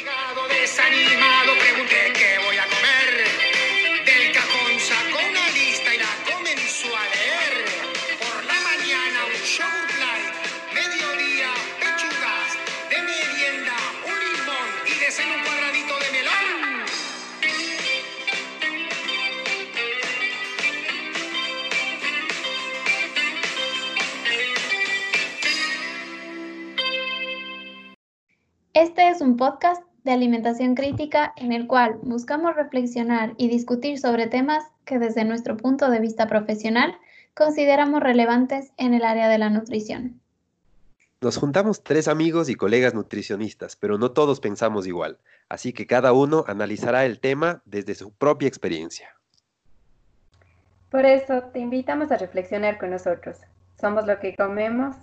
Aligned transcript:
Obligado, 0.00 0.48
desanimado, 0.48 1.52
pregunté 1.58 2.12
qué 2.14 2.38
voy 2.42 2.56
a 2.56 2.64
comer. 2.64 3.28
Del 4.06 4.32
cajón 4.32 4.80
sacó 4.80 5.18
una 5.28 5.46
lista 5.50 5.94
y 5.94 5.98
la 5.98 6.08
comenzó 6.24 6.88
a 6.96 7.04
leer. 7.04 7.66
Por 8.18 8.44
la 8.46 8.54
mañana 8.62 9.26
un 9.26 9.32
yogurt 9.44 9.98
light, 10.00 10.34
mediodía 10.72 11.52
pechugas, 11.80 12.56
de 12.88 13.02
merienda 13.02 13.76
un 14.06 14.18
limón 14.32 14.68
y 14.86 14.94
de 15.00 15.10
cena 15.10 15.34
un 15.34 15.42
cuadradito 15.42 15.98
de 15.98 16.10
melón. 16.12 16.86
Este 28.72 29.08
es 29.10 29.20
un 29.20 29.36
podcast 29.36 29.89
de 30.04 30.12
alimentación 30.12 30.74
crítica 30.74 31.32
en 31.36 31.52
el 31.52 31.66
cual 31.66 31.98
buscamos 32.02 32.54
reflexionar 32.54 33.34
y 33.36 33.48
discutir 33.48 33.98
sobre 33.98 34.26
temas 34.26 34.64
que 34.84 34.98
desde 34.98 35.24
nuestro 35.24 35.56
punto 35.56 35.90
de 35.90 36.00
vista 36.00 36.26
profesional 36.26 36.96
consideramos 37.34 38.00
relevantes 38.00 38.72
en 38.76 38.94
el 38.94 39.04
área 39.04 39.28
de 39.28 39.38
la 39.38 39.50
nutrición. 39.50 40.20
Nos 41.20 41.36
juntamos 41.36 41.82
tres 41.82 42.08
amigos 42.08 42.48
y 42.48 42.54
colegas 42.54 42.94
nutricionistas, 42.94 43.76
pero 43.76 43.98
no 43.98 44.12
todos 44.12 44.40
pensamos 44.40 44.86
igual, 44.86 45.18
así 45.50 45.74
que 45.74 45.86
cada 45.86 46.14
uno 46.14 46.44
analizará 46.46 47.04
el 47.04 47.20
tema 47.20 47.62
desde 47.66 47.94
su 47.94 48.10
propia 48.12 48.48
experiencia. 48.48 49.14
Por 50.90 51.04
eso 51.04 51.42
te 51.52 51.58
invitamos 51.58 52.10
a 52.10 52.16
reflexionar 52.16 52.78
con 52.78 52.90
nosotros. 52.90 53.36
Somos 53.78 54.06
lo 54.06 54.18
que 54.18 54.34
comemos, 54.34 54.96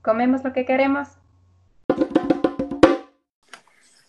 comemos 0.00 0.44
lo 0.44 0.52
que 0.52 0.64
queremos. 0.64 1.08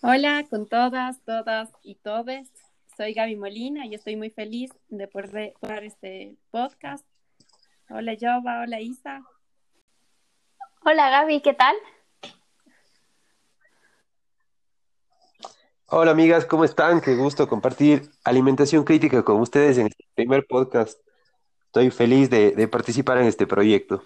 Hola 0.02 0.48
con 0.50 0.66
todas, 0.66 1.22
todas 1.26 1.70
y 1.84 1.96
todes. 1.96 2.50
Soy 2.96 3.14
Gaby 3.14 3.36
Molina 3.36 3.86
y 3.86 3.96
estoy 3.96 4.16
muy 4.16 4.30
feliz 4.30 4.72
de 4.88 5.10
poder 5.10 5.54
dar 5.62 5.84
este 5.84 6.38
podcast. 6.52 7.06
Hola 7.90 8.16
Jova, 8.18 8.62
hola 8.62 8.80
Isa. 8.80 9.26
Hola 10.86 11.10
Gaby, 11.10 11.42
¿qué 11.42 11.54
tal? 11.54 11.76
Hola 15.88 16.12
amigas, 16.12 16.46
¿cómo 16.46 16.64
están? 16.64 17.02
Qué 17.02 17.16
gusto 17.16 17.50
compartir 17.50 18.10
alimentación 18.24 18.86
crítica 18.86 19.26
con 19.26 19.42
ustedes 19.42 19.80
en 19.80 19.88
este 19.88 20.06
primer 20.16 20.48
podcast. 20.48 20.98
Estoy 21.66 21.92
feliz 21.92 22.30
de, 22.30 22.52
de 22.52 22.68
participar 22.70 23.18
en 23.18 23.26
este 23.26 23.46
proyecto. 23.46 24.06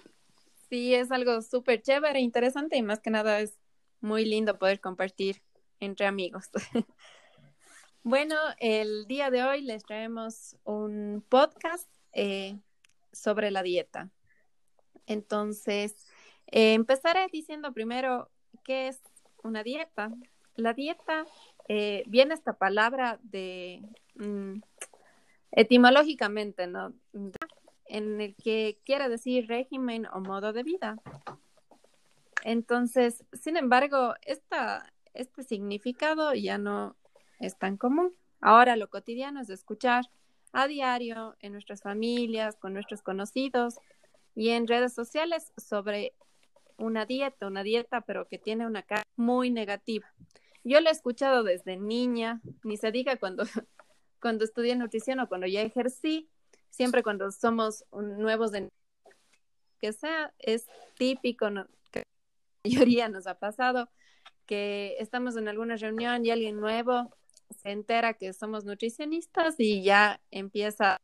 Sí, 0.68 0.92
es 0.92 1.12
algo 1.12 1.40
súper 1.40 1.82
chévere, 1.82 2.18
interesante 2.18 2.76
y 2.76 2.82
más 2.82 2.98
que 2.98 3.10
nada 3.10 3.38
es 3.38 3.56
muy 4.00 4.24
lindo 4.24 4.58
poder 4.58 4.80
compartir 4.80 5.40
entre 5.84 6.06
amigos. 6.06 6.50
bueno, 8.02 8.36
el 8.58 9.06
día 9.06 9.30
de 9.30 9.42
hoy 9.42 9.62
les 9.62 9.84
traemos 9.84 10.56
un 10.64 11.24
podcast 11.28 11.88
eh, 12.12 12.58
sobre 13.12 13.50
la 13.50 13.62
dieta. 13.62 14.10
Entonces, 15.06 15.94
eh, 16.46 16.74
empezaré 16.74 17.26
diciendo 17.32 17.72
primero 17.72 18.30
qué 18.64 18.88
es 18.88 19.00
una 19.42 19.62
dieta. 19.62 20.10
La 20.56 20.72
dieta 20.72 21.26
eh, 21.68 22.04
viene 22.06 22.34
esta 22.34 22.54
palabra 22.54 23.18
de 23.22 23.82
mm, 24.14 24.60
etimológicamente, 25.52 26.66
¿no? 26.66 26.94
En 27.86 28.20
el 28.20 28.34
que 28.36 28.78
quiere 28.84 29.08
decir 29.08 29.46
régimen 29.46 30.06
o 30.06 30.20
modo 30.20 30.52
de 30.52 30.62
vida. 30.62 30.96
Entonces, 32.44 33.24
sin 33.32 33.56
embargo, 33.56 34.14
esta, 34.22 34.92
este 35.14 35.42
significado 35.42 36.34
ya 36.34 36.58
no 36.58 36.96
es 37.40 37.56
tan 37.56 37.76
común. 37.76 38.14
Ahora 38.40 38.76
lo 38.76 38.88
cotidiano 38.90 39.40
es 39.40 39.50
escuchar 39.50 40.04
a 40.52 40.66
diario 40.66 41.36
en 41.40 41.52
nuestras 41.52 41.82
familias, 41.82 42.56
con 42.56 42.74
nuestros 42.74 43.02
conocidos 43.02 43.76
y 44.34 44.50
en 44.50 44.66
redes 44.66 44.92
sociales 44.92 45.52
sobre 45.56 46.12
una 46.76 47.06
dieta, 47.06 47.46
una 47.46 47.62
dieta, 47.62 48.02
pero 48.02 48.28
que 48.28 48.38
tiene 48.38 48.66
una 48.66 48.82
cara 48.82 49.04
muy 49.16 49.50
negativa. 49.50 50.06
Yo 50.64 50.80
lo 50.80 50.88
he 50.88 50.92
escuchado 50.92 51.42
desde 51.42 51.76
niña, 51.76 52.40
ni 52.62 52.76
se 52.76 52.90
diga 52.90 53.16
cuando, 53.16 53.44
cuando 54.20 54.44
estudié 54.44 54.76
nutrición 54.76 55.20
o 55.20 55.28
cuando 55.28 55.46
ya 55.46 55.62
ejercí, 55.62 56.28
siempre 56.70 57.02
cuando 57.02 57.30
somos 57.30 57.84
nuevos 57.92 58.50
de 58.50 58.68
que 59.78 59.92
sea, 59.92 60.32
es 60.38 60.66
típico, 60.96 61.46
que 61.90 62.00
la 62.00 62.70
mayoría 62.70 63.08
nos 63.08 63.26
ha 63.26 63.38
pasado, 63.38 63.90
que 64.46 64.96
estamos 64.98 65.36
en 65.36 65.48
alguna 65.48 65.76
reunión 65.76 66.24
y 66.24 66.30
alguien 66.30 66.60
nuevo 66.60 67.14
se 67.62 67.70
entera 67.70 68.14
que 68.14 68.32
somos 68.32 68.64
nutricionistas 68.64 69.56
y 69.58 69.82
ya 69.82 70.20
empieza 70.30 71.00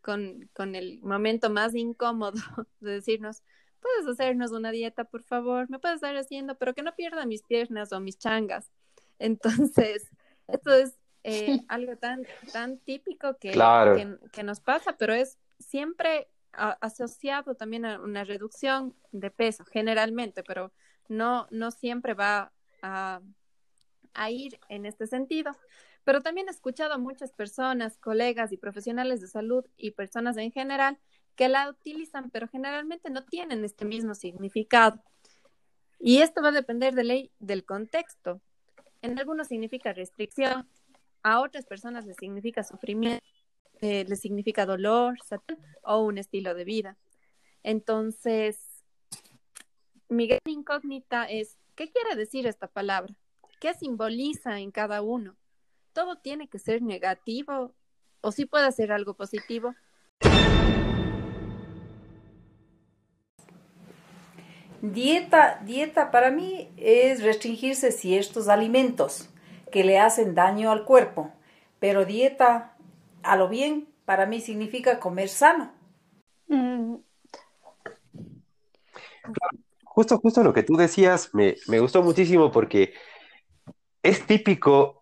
con, 0.00 0.48
con 0.54 0.74
el 0.74 1.00
momento 1.02 1.50
más 1.50 1.74
incómodo 1.74 2.32
de 2.80 2.92
decirnos, 2.92 3.42
puedes 3.80 4.06
hacernos 4.06 4.52
una 4.52 4.70
dieta, 4.70 5.04
por 5.04 5.22
favor, 5.22 5.68
me 5.70 5.78
puedes 5.78 5.96
estar 5.96 6.16
haciendo, 6.16 6.56
pero 6.56 6.74
que 6.74 6.82
no 6.82 6.94
pierda 6.94 7.26
mis 7.26 7.42
piernas 7.42 7.92
o 7.92 8.00
mis 8.00 8.18
changas. 8.18 8.70
Entonces, 9.18 10.10
esto 10.48 10.72
es 10.74 10.98
eh, 11.22 11.60
algo 11.68 11.96
tan, 11.96 12.26
tan 12.52 12.78
típico 12.78 13.36
que, 13.38 13.52
Claro. 13.52 13.94
que, 13.94 14.18
que 14.32 14.42
nos 14.42 14.60
pasa, 14.60 14.96
pero 14.96 15.14
es 15.14 15.38
siempre 15.58 16.28
a- 16.52 16.76
asociado 16.80 17.54
también 17.54 17.84
a 17.84 18.00
una 18.00 18.24
reducción 18.24 18.94
de 19.12 19.30
peso, 19.30 19.64
generalmente, 19.64 20.42
pero 20.42 20.72
no, 21.08 21.46
no 21.50 21.70
siempre 21.70 22.14
va 22.14 22.52
a, 22.84 24.30
ir 24.30 24.60
en 24.68 24.86
este 24.86 25.06
sentido. 25.06 25.56
Pero 26.04 26.20
también 26.20 26.48
he 26.48 26.50
escuchado 26.50 26.94
a 26.94 26.98
muchas 26.98 27.32
personas, 27.32 27.96
colegas 27.98 28.52
y 28.52 28.58
profesionales 28.58 29.20
de 29.20 29.26
salud 29.26 29.64
y 29.76 29.92
personas 29.92 30.36
en 30.36 30.52
general 30.52 30.98
que 31.34 31.48
la 31.48 31.68
utilizan, 31.68 32.30
pero 32.30 32.46
generalmente 32.46 33.10
no 33.10 33.24
tienen 33.24 33.64
este 33.64 33.84
mismo 33.84 34.14
significado. 34.14 35.02
Y 35.98 36.18
esto 36.18 36.42
va 36.42 36.50
a 36.50 36.52
depender 36.52 36.94
de 36.94 37.04
ley 37.04 37.32
del 37.38 37.64
contexto. 37.64 38.40
En 39.02 39.18
algunos 39.18 39.48
significa 39.48 39.92
restricción, 39.92 40.68
a 41.22 41.40
otras 41.40 41.64
personas 41.64 42.04
les 42.04 42.16
significa 42.18 42.62
sufrimiento, 42.62 43.24
eh, 43.80 44.04
les 44.06 44.20
significa 44.20 44.66
dolor 44.66 45.16
o 45.82 46.00
un 46.02 46.18
estilo 46.18 46.54
de 46.54 46.64
vida. 46.64 46.96
Entonces, 47.62 48.58
mi 50.08 50.26
gran 50.26 50.40
incógnita 50.46 51.24
es, 51.24 51.56
¿qué 51.74 51.90
quiere 51.90 52.16
decir 52.16 52.46
esta 52.46 52.68
palabra? 52.68 53.14
¿Qué 53.60 53.74
simboliza 53.74 54.58
en 54.60 54.70
cada 54.70 55.02
uno? 55.02 55.36
¿Todo 55.92 56.16
tiene 56.16 56.48
que 56.48 56.58
ser 56.58 56.82
negativo 56.82 57.74
o 58.20 58.32
sí 58.32 58.46
puede 58.46 58.70
ser 58.72 58.92
algo 58.92 59.14
positivo? 59.14 59.74
Dieta, 64.82 65.60
dieta 65.64 66.10
para 66.10 66.30
mí 66.30 66.70
es 66.76 67.22
restringirse 67.22 67.90
ciertos 67.90 68.48
alimentos 68.48 69.30
que 69.72 69.82
le 69.82 69.98
hacen 69.98 70.34
daño 70.34 70.70
al 70.70 70.84
cuerpo, 70.84 71.32
pero 71.80 72.04
dieta 72.04 72.76
a 73.22 73.36
lo 73.36 73.48
bien 73.48 73.88
para 74.04 74.26
mí 74.26 74.40
significa 74.40 75.00
comer 75.00 75.30
sano. 75.30 75.72
Mm, 76.48 76.96
Justo, 79.94 80.18
justo 80.18 80.42
lo 80.42 80.52
que 80.52 80.64
tú 80.64 80.76
decías 80.76 81.30
me, 81.34 81.54
me 81.68 81.78
gustó 81.78 82.02
muchísimo 82.02 82.50
porque 82.50 82.94
es 84.02 84.26
típico, 84.26 85.00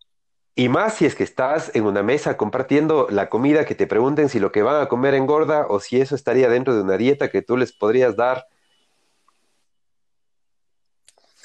y 0.54 0.69
más 0.69 0.97
si 0.97 1.06
es 1.06 1.14
que 1.14 1.25
estás 1.25 1.75
en 1.75 1.84
una 1.84 2.03
mesa 2.03 2.36
compartiendo 2.36 3.06
la 3.08 3.31
comida, 3.31 3.64
que 3.64 3.75
te 3.75 3.86
pregunten 3.86 4.28
si 4.28 4.38
lo 4.38 4.52
que 4.52 4.60
van 4.60 4.82
a 4.82 4.88
comer 4.88 5.14
engorda 5.14 5.66
o 5.66 5.81
si 5.81 5.98
eso 5.98 6.14
estaría 6.14 6.50
dentro 6.50 6.75
de 6.75 6.82
una 6.82 6.98
dieta 6.98 7.31
que 7.31 7.41
tú 7.41 7.56
les 7.56 7.72
podrías 7.72 8.16
dar. 8.16 8.47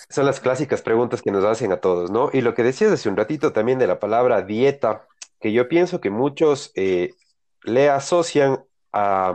Son 0.10 0.26
las 0.26 0.42
clásicas 0.42 0.82
preguntas 0.82 1.22
que 1.22 1.32
nos 1.32 1.46
hacen 1.46 1.72
a 1.72 1.78
todos, 1.78 2.12
¿no? 2.12 2.30
Y 2.34 2.42
lo 2.42 2.54
que 2.54 2.64
decías 2.64 2.92
hace 2.92 3.08
un 3.08 3.16
ratito 3.16 3.54
también 3.54 3.80
de 3.80 3.88
la 3.88 4.00
palabra 4.00 4.42
dieta, 4.42 5.08
que 5.40 5.54
yo 5.54 5.70
pienso 5.70 6.02
que 6.02 6.10
muchos 6.10 6.74
eh, 6.76 7.14
le 7.64 7.90
asocian 7.90 8.66
a 8.92 9.34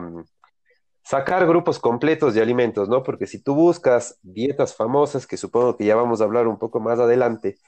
sacar 1.02 1.46
grupos 1.46 1.78
completos 1.78 2.34
de 2.34 2.43
alimentos, 2.43 2.88
¿no? 2.88 3.02
Porque 3.02 3.26
si 3.26 3.43
tú 3.43 3.54
buscas 3.54 4.19
dietas 4.22 4.75
famosas, 4.75 5.26
que 5.26 5.37
supongo 5.37 5.76
que 5.76 5.84
ya 5.84 5.96
vamos 5.96 6.20
a 6.20 6.25
hablar 6.25 6.46
un 6.46 6.58
poco 6.58 6.81
más 6.81 6.99
adelante, 6.99 7.58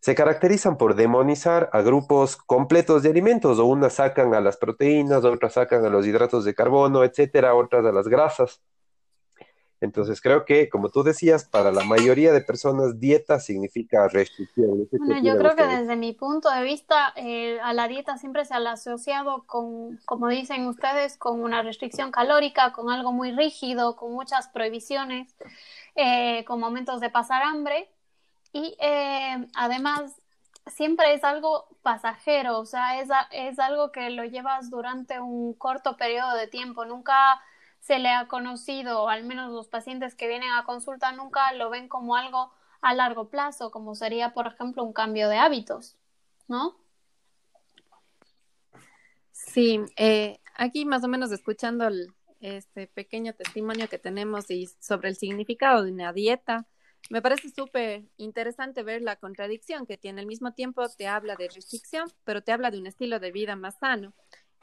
se 0.00 0.14
caracterizan 0.14 0.76
por 0.76 0.94
demonizar 0.94 1.70
a 1.72 1.80
grupos 1.80 2.36
completos 2.36 3.02
de 3.02 3.08
alimentos, 3.08 3.58
o 3.58 3.64
unas 3.64 3.94
sacan 3.94 4.34
a 4.34 4.40
las 4.42 4.58
proteínas, 4.58 5.24
otras 5.24 5.54
sacan 5.54 5.84
a 5.86 5.88
los 5.88 6.06
hidratos 6.06 6.44
de 6.44 6.54
carbono, 6.54 7.04
etcétera, 7.04 7.54
otras 7.54 7.86
a 7.86 7.92
las 7.92 8.06
grasas. 8.06 8.60
Entonces 9.84 10.20
creo 10.20 10.44
que, 10.44 10.68
como 10.68 10.88
tú 10.88 11.02
decías, 11.02 11.44
para 11.44 11.70
la 11.70 11.84
mayoría 11.84 12.32
de 12.32 12.40
personas 12.40 12.98
dieta 12.98 13.38
significa 13.38 14.08
restricción. 14.08 14.88
Bueno, 14.90 15.22
yo 15.22 15.36
creo 15.36 15.54
que 15.54 15.66
desde 15.66 15.94
mi 15.96 16.12
punto 16.12 16.50
de 16.50 16.62
vista, 16.62 17.12
eh, 17.16 17.60
a 17.62 17.72
la 17.74 17.86
dieta 17.86 18.16
siempre 18.16 18.44
se 18.44 18.54
ha 18.54 18.58
asociado 18.72 19.44
con, 19.46 19.98
como 20.06 20.28
dicen 20.28 20.66
ustedes, 20.66 21.18
con 21.18 21.42
una 21.42 21.62
restricción 21.62 22.10
calórica, 22.10 22.72
con 22.72 22.90
algo 22.90 23.12
muy 23.12 23.32
rígido, 23.32 23.94
con 23.94 24.12
muchas 24.12 24.48
prohibiciones, 24.48 25.36
eh, 25.94 26.44
con 26.46 26.58
momentos 26.58 27.00
de 27.00 27.10
pasar 27.10 27.42
hambre. 27.42 27.90
Y 28.52 28.76
eh, 28.80 29.46
además, 29.54 30.14
siempre 30.66 31.12
es 31.12 31.24
algo 31.24 31.66
pasajero, 31.82 32.58
o 32.58 32.64
sea, 32.64 33.00
es, 33.00 33.10
es 33.32 33.58
algo 33.58 33.92
que 33.92 34.08
lo 34.10 34.24
llevas 34.24 34.70
durante 34.70 35.20
un 35.20 35.52
corto 35.52 35.96
periodo 35.96 36.34
de 36.36 36.46
tiempo. 36.46 36.86
Nunca 36.86 37.40
se 37.84 37.98
le 37.98 38.08
ha 38.08 38.28
conocido, 38.28 39.02
o 39.02 39.08
al 39.10 39.24
menos 39.24 39.52
los 39.52 39.68
pacientes 39.68 40.14
que 40.14 40.26
vienen 40.26 40.50
a 40.52 40.64
consulta 40.64 41.12
nunca 41.12 41.52
lo 41.52 41.68
ven 41.68 41.86
como 41.86 42.16
algo 42.16 42.50
a 42.80 42.94
largo 42.94 43.28
plazo, 43.28 43.70
como 43.70 43.94
sería, 43.94 44.32
por 44.32 44.46
ejemplo, 44.46 44.82
un 44.82 44.94
cambio 44.94 45.28
de 45.28 45.36
hábitos, 45.36 45.94
¿no? 46.48 46.78
Sí, 49.32 49.80
eh, 49.98 50.40
aquí 50.54 50.86
más 50.86 51.04
o 51.04 51.08
menos 51.08 51.30
escuchando 51.30 51.90
este 52.40 52.86
pequeño 52.86 53.34
testimonio 53.34 53.86
que 53.90 53.98
tenemos 53.98 54.50
y 54.50 54.66
sobre 54.80 55.10
el 55.10 55.16
significado 55.16 55.82
de 55.82 55.92
una 55.92 56.14
dieta, 56.14 56.66
me 57.10 57.20
parece 57.20 57.50
súper 57.50 58.04
interesante 58.16 58.82
ver 58.82 59.02
la 59.02 59.16
contradicción 59.16 59.84
que 59.84 59.98
tiene. 59.98 60.22
Al 60.22 60.26
mismo 60.26 60.54
tiempo 60.54 60.88
te 60.88 61.06
habla 61.06 61.36
de 61.36 61.48
restricción, 61.48 62.10
pero 62.24 62.42
te 62.42 62.52
habla 62.52 62.70
de 62.70 62.78
un 62.78 62.86
estilo 62.86 63.20
de 63.20 63.30
vida 63.30 63.56
más 63.56 63.78
sano. 63.78 64.14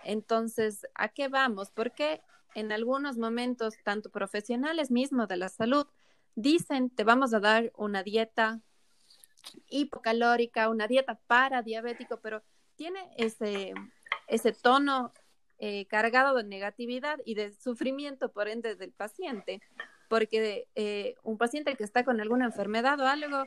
Entonces, 0.03 0.87
¿a 0.95 1.09
qué 1.09 1.27
vamos? 1.27 1.69
Porque 1.69 2.23
en 2.55 2.71
algunos 2.71 3.17
momentos, 3.17 3.75
tanto 3.83 4.09
profesionales 4.09 4.91
mismos 4.91 5.27
de 5.27 5.37
la 5.37 5.49
salud, 5.49 5.87
dicen, 6.35 6.89
te 6.89 7.03
vamos 7.03 7.33
a 7.33 7.39
dar 7.39 7.71
una 7.75 8.03
dieta 8.03 8.61
hipocalórica, 9.69 10.69
una 10.69 10.87
dieta 10.87 11.15
para 11.27 11.61
diabético, 11.61 12.17
pero 12.17 12.43
tiene 12.75 13.11
ese, 13.17 13.73
ese 14.27 14.53
tono 14.53 15.13
eh, 15.59 15.85
cargado 15.85 16.35
de 16.35 16.43
negatividad 16.43 17.19
y 17.25 17.35
de 17.35 17.53
sufrimiento, 17.53 18.31
por 18.31 18.47
ende, 18.47 18.75
del 18.75 18.91
paciente, 18.91 19.61
porque 20.09 20.67
eh, 20.75 21.15
un 21.23 21.37
paciente 21.37 21.75
que 21.75 21.83
está 21.83 22.03
con 22.03 22.19
alguna 22.19 22.45
enfermedad 22.45 22.99
o 22.99 23.05
algo, 23.05 23.45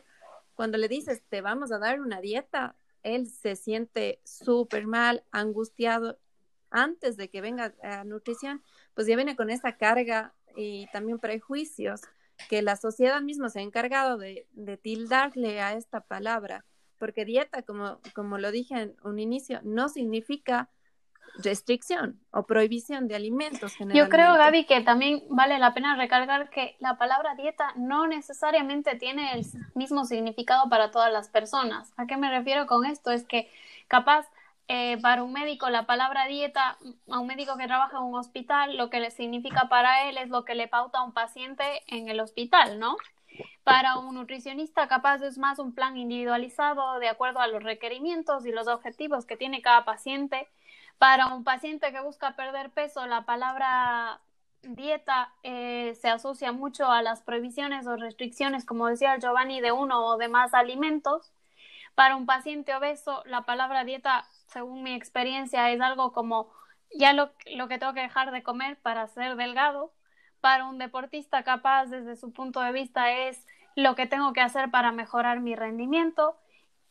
cuando 0.55 0.79
le 0.79 0.89
dices, 0.89 1.23
te 1.29 1.41
vamos 1.41 1.73
a 1.73 1.79
dar 1.79 2.01
una 2.01 2.21
dieta, 2.21 2.77
él 3.03 3.27
se 3.27 3.57
siente 3.57 4.21
súper 4.25 4.87
mal, 4.87 5.25
angustiado 5.31 6.19
antes 6.71 7.17
de 7.17 7.29
que 7.29 7.41
venga 7.41 7.75
a 7.83 8.05
nutrición, 8.05 8.63
pues 8.95 9.07
ya 9.07 9.17
viene 9.17 9.37
con 9.37 9.51
esa 9.51 9.77
carga 9.77 10.35
y 10.57 10.87
también 10.93 11.19
prejuicios 11.19 12.03
que 12.49 12.63
la 12.63 12.77
sociedad 12.77 13.21
misma 13.21 13.49
se 13.49 13.61
ha 13.61 13.63
encargado 13.63 14.19
de, 14.19 14.47
tildarle 14.83 15.61
a 15.61 15.75
esta 15.75 16.01
palabra, 16.01 16.65
porque 16.99 17.25
dieta, 17.25 17.63
como, 17.63 18.01
como 18.15 18.39
lo 18.39 18.51
dije 18.51 18.75
en 18.75 18.97
un 19.03 19.19
inicio, 19.19 19.61
no 19.63 19.89
significa 19.89 20.71
restricción 21.39 22.21
o 22.31 22.47
prohibición 22.47 23.09
de 23.09 23.17
alimentos. 23.17 23.75
Yo 23.93 24.09
creo, 24.09 24.35
Gaby, 24.35 24.67
que 24.67 24.81
también 24.83 25.25
vale 25.29 25.59
la 25.59 25.75
pena 25.75 25.97
recalcar 25.97 26.51
que 26.51 26.77
la 26.79 26.97
palabra 26.97 27.35
dieta 27.35 27.73
no 27.77 28.07
necesariamente 28.07 28.97
tiene 28.97 29.33
el 29.35 29.45
mismo 29.75 30.05
significado 30.05 30.69
para 30.69 30.91
todas 30.91 31.13
las 31.13 31.29
personas. 31.29 31.93
¿A 31.97 32.07
qué 32.07 32.17
me 32.17 32.31
refiero 32.31 32.67
con 32.67 32.85
esto? 32.87 33.11
Es 33.11 33.25
que 33.25 33.51
capaz 33.89 34.29
eh, 34.69 34.99
para 35.03 35.23
un 35.23 35.33
médico 35.33 35.69
la 35.69 35.87
palabra 35.87 36.27
dieta, 36.27 36.79
a 37.11 37.19
un 37.19 37.27
médico 37.27 37.57
que 37.59 37.67
trabaja 37.67 37.99
en 37.99 38.05
un 38.05 38.15
hospital, 38.15 38.77
lo 38.77 38.91
que 38.91 39.01
le 39.01 39.11
significa 39.11 39.69
para 39.69 40.09
él 40.09 40.17
es 40.19 40.31
lo 40.31 40.45
que 40.45 40.55
le 40.55 40.69
pauta 40.69 40.99
a 40.99 41.05
un 41.05 41.13
paciente 41.13 41.65
en 41.87 42.09
el 42.09 42.21
hospital, 42.21 42.79
¿no? 42.79 42.97
Para 43.65 43.99
un 43.99 44.15
nutricionista 44.15 44.89
capaz 44.89 45.23
es 45.23 45.39
más 45.39 45.59
un 45.59 45.75
plan 45.75 45.97
individualizado 45.97 46.99
de 46.99 47.09
acuerdo 47.09 47.41
a 47.41 47.47
los 47.47 47.63
requerimientos 47.63 48.47
y 48.47 48.53
los 48.53 48.69
objetivos 48.69 49.27
que 49.27 49.37
tiene 49.37 49.63
cada 49.63 49.85
paciente. 49.85 50.49
Para 50.99 51.27
un 51.29 51.45
paciente 51.45 51.93
que 51.93 52.01
busca 52.01 52.37
perder 52.37 52.71
peso, 52.71 53.07
la 53.07 53.25
palabra 53.25 54.21
dieta 54.63 55.33
eh, 55.43 55.95
se 56.01 56.09
asocia 56.09 56.53
mucho 56.53 56.91
a 56.91 57.03
las 57.03 57.23
prohibiciones 57.23 57.87
o 57.87 57.97
restricciones, 57.97 58.65
como 58.65 58.87
decía 58.87 59.19
Giovanni, 59.19 59.61
de 59.61 59.73
uno 59.73 60.07
o 60.07 60.17
de 60.17 60.29
más 60.29 60.55
alimentos. 60.55 61.33
Para 61.95 62.17
un 62.17 62.27
paciente 62.27 62.75
obeso, 62.75 63.23
la 63.27 63.43
palabra 63.43 63.85
dieta 63.85 64.27
según 64.55 64.83
mi 64.83 64.95
experiencia, 64.95 65.71
es 65.71 65.81
algo 65.81 66.13
como 66.13 66.49
ya 66.97 67.13
lo, 67.13 67.33
lo 67.55 67.69
que 67.69 67.79
tengo 67.79 67.93
que 67.93 68.03
dejar 68.03 68.31
de 68.31 68.43
comer 68.43 68.79
para 68.81 69.07
ser 69.09 69.37
delgado. 69.37 69.93
Para 70.41 70.67
un 70.67 70.79
deportista 70.79 71.43
capaz, 71.43 71.87
desde 71.87 72.17
su 72.17 72.33
punto 72.33 72.61
de 72.61 72.73
vista, 72.73 73.11
es 73.11 73.47
lo 73.75 73.95
que 73.97 74.07
tengo 74.07 74.33
que 74.33 74.41
hacer 74.41 74.71
para 74.71 74.93
mejorar 74.93 75.41
mi 75.41 75.57
rendimiento. 75.57 76.37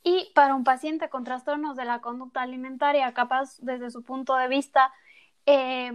Y 0.04 0.32
para 0.36 0.56
un 0.56 0.66
paciente 0.66 1.10
con 1.10 1.24
trastornos 1.24 1.78
de 1.78 1.86
la 1.86 2.02
conducta 2.02 2.42
alimentaria, 2.42 3.14
capaz, 3.14 3.58
desde 3.60 3.90
su 3.92 4.04
punto 4.04 4.36
de 4.36 4.50
vista, 4.50 4.92
eh, 5.46 5.94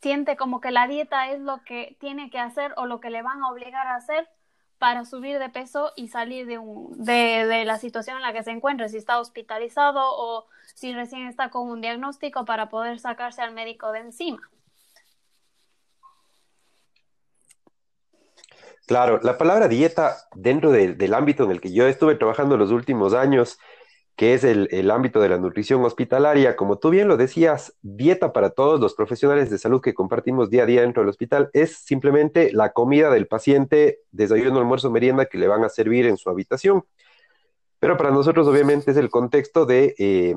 siente 0.00 0.36
como 0.36 0.60
que 0.62 0.70
la 0.70 0.86
dieta 0.86 1.28
es 1.30 1.40
lo 1.40 1.62
que 1.64 1.96
tiene 2.00 2.30
que 2.30 2.38
hacer 2.38 2.72
o 2.76 2.86
lo 2.86 3.00
que 3.00 3.10
le 3.10 3.20
van 3.20 3.42
a 3.42 3.50
obligar 3.50 3.86
a 3.86 3.96
hacer 3.96 4.26
para 4.80 5.04
subir 5.04 5.38
de 5.38 5.50
peso 5.50 5.92
y 5.94 6.08
salir 6.08 6.46
de, 6.46 6.56
un, 6.56 7.04
de, 7.04 7.44
de, 7.46 7.66
la 7.66 7.76
situación 7.76 8.16
en 8.16 8.22
la 8.22 8.32
que 8.32 8.42
se 8.42 8.50
encuentra, 8.50 8.88
si 8.88 8.96
está 8.96 9.20
hospitalizado 9.20 10.00
o 10.02 10.46
si 10.74 10.94
recién 10.94 11.28
está 11.28 11.50
con 11.50 11.68
un 11.68 11.82
diagnóstico 11.82 12.46
para 12.46 12.70
poder 12.70 12.98
sacarse 12.98 13.42
al 13.42 13.52
médico 13.52 13.92
de 13.92 13.98
encima. 13.98 14.40
Claro, 18.86 19.20
la 19.22 19.36
palabra 19.36 19.68
dieta 19.68 20.16
dentro 20.34 20.72
del 20.72 21.14
ámbito 21.14 21.44
en 21.44 21.50
el 21.50 21.60
que 21.60 21.72
yo 21.72 21.86
estuve 21.86 22.14
trabajando 22.14 22.56
los 22.56 22.70
últimos 22.70 23.12
años 23.12 23.58
que 24.20 24.34
es 24.34 24.44
el, 24.44 24.90
ámbito 24.90 25.22
de 25.22 25.30
la 25.30 25.38
nutrición 25.38 25.82
hospitalaria. 25.82 26.54
Como 26.54 26.76
tú 26.76 26.90
bien 26.90 27.08
lo 27.08 27.16
decías, 27.16 27.74
dieta 27.80 28.34
para 28.34 28.50
todos 28.50 28.78
los 28.78 28.92
profesionales 28.92 29.48
de 29.48 29.56
salud 29.56 29.80
que 29.80 29.94
compartimos 29.94 30.50
día 30.50 30.64
a 30.64 30.66
día 30.66 30.82
dentro 30.82 31.00
del 31.00 31.08
hospital 31.08 31.48
es 31.54 31.78
simplemente 31.78 32.52
la 32.52 32.74
comida 32.74 33.08
del 33.08 33.26
paciente, 33.26 34.00
desayuno, 34.12 34.58
almuerzo, 34.58 34.90
merienda 34.90 35.24
que 35.24 35.38
le 35.38 35.48
van 35.48 35.64
a 35.64 35.70
servir 35.70 36.04
en 36.04 36.18
su 36.18 36.28
habitación. 36.28 36.84
Pero 37.78 37.96
para 37.96 38.10
nosotros 38.10 38.46
obviamente 38.46 38.90
es 38.90 38.98
el 38.98 39.08
contexto 39.08 39.64
de 39.64 39.94
eh, 39.98 40.36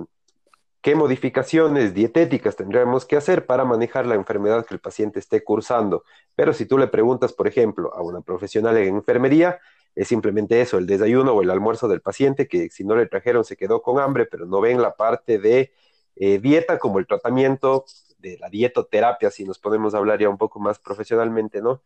qué 0.81 0.95
modificaciones 0.95 1.93
dietéticas 1.93 2.55
tendríamos 2.55 3.05
que 3.05 3.17
hacer 3.17 3.45
para 3.45 3.65
manejar 3.65 4.05
la 4.05 4.15
enfermedad 4.15 4.65
que 4.65 4.75
el 4.75 4.79
paciente 4.79 5.19
esté 5.19 5.43
cursando. 5.43 6.05
Pero 6.37 6.53
si 6.53 6.65
tú 6.65 6.77
le 6.77 6.87
preguntas, 6.87 7.33
por 7.33 7.49
ejemplo, 7.49 7.93
a 7.93 8.01
una 8.01 8.21
profesional 8.21 8.77
en 8.77 8.95
enfermería, 8.95 9.59
es 9.95 10.07
simplemente 10.07 10.59
eso, 10.61 10.77
el 10.77 10.87
desayuno 10.87 11.33
o 11.33 11.41
el 11.41 11.49
almuerzo 11.49 11.87
del 11.87 12.01
paciente, 12.01 12.47
que 12.47 12.69
si 12.69 12.83
no 12.83 12.95
le 12.95 13.05
trajeron 13.05 13.45
se 13.45 13.55
quedó 13.55 13.81
con 13.81 13.99
hambre, 13.99 14.25
pero 14.25 14.45
no 14.45 14.59
ven 14.59 14.81
la 14.81 14.95
parte 14.95 15.37
de 15.37 15.71
eh, 16.15 16.39
dieta 16.39 16.79
como 16.79 16.99
el 16.99 17.05
tratamiento 17.05 17.85
de 18.17 18.37
la 18.39 18.49
dietoterapia, 18.49 19.29
si 19.29 19.43
nos 19.43 19.59
podemos 19.59 19.93
hablar 19.93 20.19
ya 20.19 20.29
un 20.29 20.37
poco 20.37 20.59
más 20.59 20.79
profesionalmente, 20.79 21.61
¿no? 21.61 21.81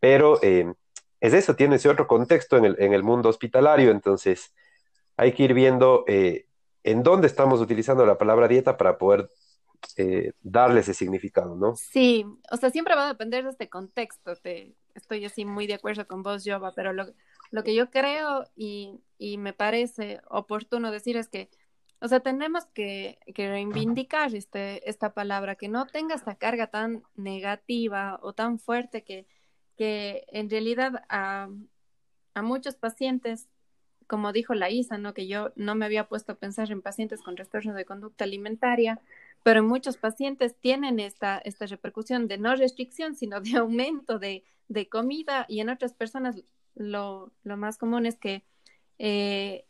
Pero 0.00 0.38
eh, 0.42 0.72
es 1.20 1.34
eso, 1.34 1.54
tiene 1.54 1.76
ese 1.76 1.88
otro 1.88 2.06
contexto 2.06 2.56
en 2.56 2.64
el, 2.64 2.76
en 2.78 2.94
el, 2.94 3.02
mundo 3.02 3.28
hospitalario, 3.28 3.90
entonces 3.90 4.54
hay 5.16 5.32
que 5.32 5.44
ir 5.44 5.54
viendo 5.54 6.04
eh, 6.06 6.46
en 6.84 7.02
dónde 7.02 7.26
estamos 7.26 7.60
utilizando 7.60 8.06
la 8.06 8.18
palabra 8.18 8.48
dieta 8.48 8.76
para 8.76 8.98
poder 8.98 9.28
darle 10.40 10.80
ese 10.80 10.94
significado, 10.94 11.56
¿no? 11.56 11.74
Sí, 11.74 12.24
o 12.52 12.56
sea, 12.56 12.70
siempre 12.70 12.94
va 12.94 13.06
a 13.06 13.08
depender 13.08 13.42
de 13.42 13.50
este 13.50 13.68
contexto, 13.68 14.36
te, 14.36 14.76
estoy 14.94 15.24
así 15.24 15.44
muy 15.44 15.66
de 15.66 15.74
acuerdo 15.74 16.06
con 16.06 16.22
vos, 16.22 16.44
Jova, 16.46 16.72
pero 16.74 16.92
lo, 16.92 17.06
lo 17.52 17.62
que 17.62 17.74
yo 17.74 17.90
creo 17.90 18.44
y, 18.56 18.98
me 19.38 19.52
parece 19.52 20.20
oportuno 20.28 20.90
decir 20.90 21.16
es 21.16 21.28
que, 21.28 21.48
o 22.00 22.08
sea, 22.08 22.18
tenemos 22.20 22.64
que, 22.66 23.18
reivindicar 23.36 24.34
este, 24.34 24.88
esta 24.90 25.14
palabra, 25.14 25.54
que 25.54 25.68
no 25.68 25.86
tenga 25.86 26.16
esta 26.16 26.34
carga 26.34 26.66
tan 26.68 27.04
negativa 27.14 28.18
o 28.22 28.32
tan 28.32 28.58
fuerte 28.58 29.04
que, 29.04 29.28
que 29.76 30.24
en 30.28 30.50
realidad 30.50 31.04
a, 31.08 31.48
muchos 32.42 32.74
pacientes, 32.74 33.48
como 34.08 34.32
dijo 34.32 34.54
la 34.54 34.70
Isa, 34.70 34.98
¿no? 34.98 35.14
que 35.14 35.28
yo 35.28 35.52
no 35.54 35.74
me 35.74 35.84
había 35.84 36.08
puesto 36.08 36.32
a 36.32 36.36
pensar 36.36 36.72
en 36.72 36.82
pacientes 36.82 37.22
con 37.22 37.36
trastorno 37.36 37.74
de 37.74 37.84
conducta 37.84 38.24
alimentaria, 38.24 39.00
pero 39.42 39.62
muchos 39.62 39.98
pacientes 39.98 40.56
tienen 40.58 40.98
esta, 40.98 41.38
esta 41.38 41.66
repercusión 41.66 42.28
de 42.28 42.38
no 42.38 42.56
restricción, 42.56 43.14
sino 43.14 43.40
de 43.42 43.56
aumento 43.58 44.18
de, 44.18 44.42
de 44.68 44.88
comida 44.88 45.44
y 45.48 45.60
en 45.60 45.68
otras 45.68 45.92
personas 45.92 46.42
lo, 46.74 47.32
lo 47.44 47.56
más 47.56 47.78
común 47.78 48.06
es 48.06 48.16
que 48.16 48.44
eh, 48.98 49.66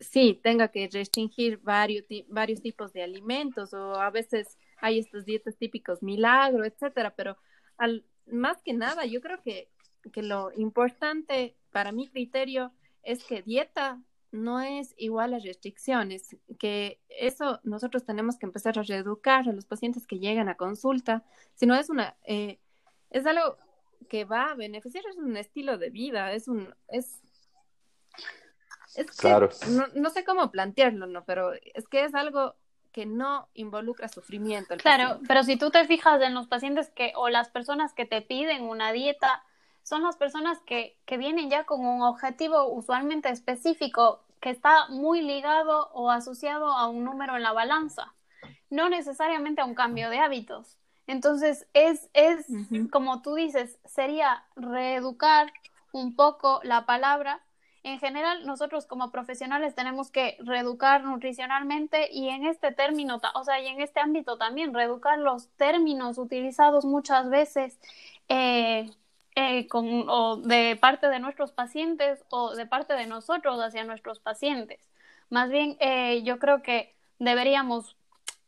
sí 0.00 0.40
tenga 0.42 0.68
que 0.68 0.88
restringir 0.92 1.58
varios, 1.58 2.04
varios 2.28 2.60
tipos 2.60 2.92
de 2.92 3.02
alimentos 3.02 3.72
o 3.72 3.94
a 4.00 4.10
veces 4.10 4.58
hay 4.78 4.98
estos 4.98 5.24
dietas 5.24 5.56
típicos 5.56 6.02
milagro, 6.02 6.64
etcétera, 6.64 7.14
pero 7.14 7.36
al, 7.76 8.04
más 8.26 8.60
que 8.62 8.72
nada 8.72 9.04
yo 9.06 9.20
creo 9.20 9.40
que, 9.42 9.70
que 10.12 10.22
lo 10.22 10.52
importante 10.56 11.56
para 11.70 11.92
mi 11.92 12.08
criterio 12.08 12.72
es 13.02 13.24
que 13.24 13.42
dieta 13.42 14.00
no 14.32 14.60
es 14.60 14.94
igual 14.96 15.34
a 15.34 15.38
restricciones, 15.38 16.36
que 16.58 17.00
eso 17.08 17.60
nosotros 17.64 18.04
tenemos 18.04 18.38
que 18.38 18.46
empezar 18.46 18.78
a 18.78 18.82
reeducar 18.82 19.48
a 19.48 19.52
los 19.52 19.66
pacientes 19.66 20.06
que 20.06 20.18
llegan 20.18 20.48
a 20.48 20.56
consulta, 20.56 21.22
sino 21.54 21.74
es 21.74 21.90
una, 21.90 22.16
eh, 22.24 22.58
es 23.10 23.26
algo 23.26 23.58
que 24.08 24.24
va 24.24 24.50
a 24.50 24.54
beneficiar 24.54 25.04
es 25.06 25.16
un 25.16 25.36
estilo 25.36 25.78
de 25.78 25.90
vida, 25.90 26.32
es 26.32 26.48
un, 26.48 26.74
es, 26.88 27.20
es 28.94 29.10
claro. 29.12 29.48
no, 29.94 30.10
sé 30.10 30.24
cómo 30.24 30.50
plantearlo, 30.50 31.06
¿no? 31.06 31.24
Pero 31.24 31.52
es 31.52 31.88
que 31.88 32.04
es 32.04 32.14
algo 32.14 32.54
que 32.92 33.06
no 33.06 33.48
involucra 33.54 34.08
sufrimiento. 34.08 34.76
claro, 34.76 35.20
pero 35.26 35.42
si 35.44 35.56
tú 35.56 35.70
te 35.70 35.86
fijas 35.86 36.20
en 36.20 36.34
los 36.34 36.46
pacientes 36.46 36.90
que, 36.90 37.12
o 37.16 37.30
las 37.30 37.48
personas 37.48 37.94
que 37.94 38.04
te 38.04 38.20
piden 38.20 38.64
una 38.64 38.92
dieta, 38.92 39.42
son 39.82 40.02
las 40.02 40.16
personas 40.16 40.60
que, 40.60 40.98
que 41.06 41.16
vienen 41.16 41.50
ya 41.50 41.64
con 41.64 41.84
un 41.84 42.02
objetivo 42.02 42.66
usualmente 42.66 43.30
específico 43.30 44.24
que 44.40 44.50
está 44.50 44.88
muy 44.88 45.22
ligado 45.22 45.90
o 45.92 46.10
asociado 46.10 46.66
a 46.66 46.88
un 46.88 47.04
número 47.04 47.36
en 47.36 47.42
la 47.42 47.52
balanza, 47.52 48.12
no 48.70 48.88
necesariamente 48.88 49.62
a 49.62 49.64
un 49.64 49.74
cambio 49.74 50.10
de 50.10 50.18
hábitos. 50.18 50.76
Entonces, 51.12 51.66
es, 51.74 52.08
es 52.14 52.46
como 52.90 53.20
tú 53.20 53.34
dices, 53.34 53.78
sería 53.84 54.44
reeducar 54.56 55.52
un 55.92 56.16
poco 56.16 56.60
la 56.62 56.86
palabra. 56.86 57.42
En 57.82 57.98
general, 57.98 58.46
nosotros 58.46 58.86
como 58.86 59.10
profesionales 59.10 59.74
tenemos 59.74 60.10
que 60.10 60.38
reeducar 60.40 61.04
nutricionalmente 61.04 62.10
y 62.10 62.30
en 62.30 62.46
este 62.46 62.72
término, 62.72 63.20
o 63.34 63.44
sea, 63.44 63.60
y 63.60 63.66
en 63.66 63.82
este 63.82 64.00
ámbito 64.00 64.38
también, 64.38 64.72
reeducar 64.72 65.18
los 65.18 65.50
términos 65.58 66.16
utilizados 66.16 66.86
muchas 66.86 67.28
veces 67.28 67.78
eh, 68.30 68.90
eh, 69.34 69.68
con, 69.68 70.08
o 70.08 70.38
de 70.38 70.78
parte 70.80 71.08
de 71.08 71.18
nuestros 71.18 71.52
pacientes 71.52 72.24
o 72.30 72.54
de 72.54 72.64
parte 72.64 72.94
de 72.94 73.06
nosotros 73.06 73.60
hacia 73.60 73.84
nuestros 73.84 74.18
pacientes. 74.18 74.80
Más 75.28 75.50
bien, 75.50 75.76
eh, 75.80 76.22
yo 76.22 76.38
creo 76.38 76.62
que 76.62 76.94
deberíamos 77.18 77.96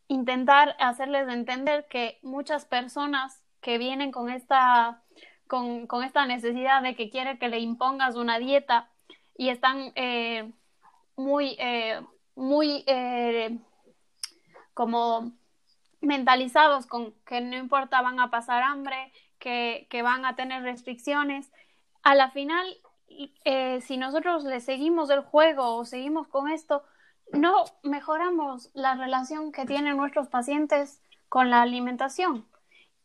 intentar 0.09 0.77
hacerles 0.79 1.29
entender 1.29 1.87
que 1.89 2.19
muchas 2.23 2.65
personas 2.65 3.43
que 3.61 3.79
vienen 3.79 4.13
con 4.13 4.31
esta, 4.31 5.03
con, 5.47 5.87
con 5.87 6.05
esta 6.05 6.27
necesidad 6.27 6.83
de 6.83 6.95
que 6.95 7.11
quiere 7.11 7.39
que 7.39 7.49
le 7.49 7.61
impongas 7.61 8.17
una 8.17 8.39
dieta 8.39 8.91
y 9.37 9.49
están 9.49 9.93
eh, 9.95 10.53
muy, 11.17 11.57
eh, 11.59 12.01
muy 12.35 12.85
eh, 12.87 13.59
como 14.75 15.33
mentalizados 16.01 16.87
con 16.87 17.15
que 17.27 17.41
no 17.41 17.57
importa, 17.57 18.03
van 18.03 18.21
a 18.21 18.31
pasar 18.31 18.63
hambre, 18.63 19.13
que, 19.39 19.87
que 19.91 20.03
van 20.03 20.27
a 20.27 20.37
tener 20.37 20.63
restricciones. 20.63 21.51
A 22.03 22.15
la 22.15 22.31
final, 22.31 22.67
si 23.81 23.97
nosotros 23.97 24.45
le 24.45 24.61
seguimos 24.61 25.09
el 25.09 25.21
juego 25.21 25.77
o 25.77 25.85
seguimos 25.85 26.29
con 26.29 26.51
esto, 26.51 26.85
no 27.33 27.65
mejoramos 27.83 28.71
la 28.75 28.95
relación 28.95 29.53
que 29.53 29.67
tienen 29.67 29.97
nuestros 29.97 30.29
pacientes 30.29 31.01
con 31.29 31.51
la 31.51 31.63
alimentación. 31.63 32.47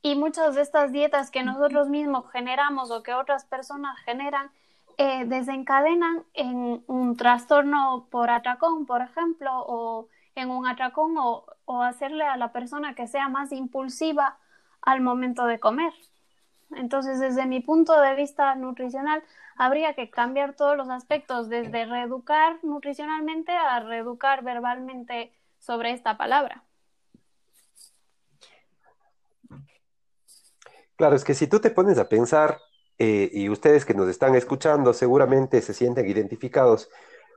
Y 0.01 0.15
muchas 0.15 0.55
de 0.55 0.61
estas 0.61 0.91
dietas 0.91 1.29
que 1.31 1.43
nosotros 1.43 1.89
mismos 1.89 2.29
generamos 2.31 2.91
o 2.91 3.03
que 3.03 3.13
otras 3.13 3.45
personas 3.45 3.97
generan 4.05 4.49
eh, 4.97 5.25
desencadenan 5.25 6.23
en 6.33 6.83
un 6.87 7.17
trastorno 7.17 8.07
por 8.09 8.29
atracón, 8.29 8.85
por 8.85 9.01
ejemplo, 9.01 9.51
o 9.53 10.07
en 10.35 10.49
un 10.51 10.67
atracón 10.67 11.17
o, 11.17 11.45
o 11.65 11.81
hacerle 11.81 12.23
a 12.23 12.37
la 12.37 12.51
persona 12.51 12.95
que 12.95 13.07
sea 13.07 13.29
más 13.29 13.51
impulsiva 13.51 14.37
al 14.81 15.01
momento 15.01 15.45
de 15.45 15.59
comer. 15.59 15.93
Entonces, 16.75 17.19
desde 17.19 17.45
mi 17.45 17.61
punto 17.61 17.99
de 17.99 18.15
vista 18.15 18.55
nutricional, 18.55 19.23
habría 19.57 19.93
que 19.93 20.09
cambiar 20.09 20.53
todos 20.53 20.77
los 20.77 20.89
aspectos, 20.89 21.49
desde 21.49 21.85
reeducar 21.85 22.59
nutricionalmente 22.63 23.51
a 23.51 23.79
reeducar 23.79 24.43
verbalmente 24.43 25.33
sobre 25.59 25.91
esta 25.91 26.17
palabra. 26.17 26.63
Claro, 30.95 31.15
es 31.15 31.23
que 31.23 31.33
si 31.33 31.47
tú 31.47 31.59
te 31.59 31.71
pones 31.71 31.97
a 31.97 32.09
pensar, 32.09 32.59
eh, 32.97 33.29
y 33.31 33.47
ustedes 33.49 33.85
que 33.85 33.93
nos 33.93 34.09
están 34.09 34.35
escuchando 34.35 34.93
seguramente 34.93 35.61
se 35.61 35.73
sienten 35.73 36.09
identificados, 36.09 36.89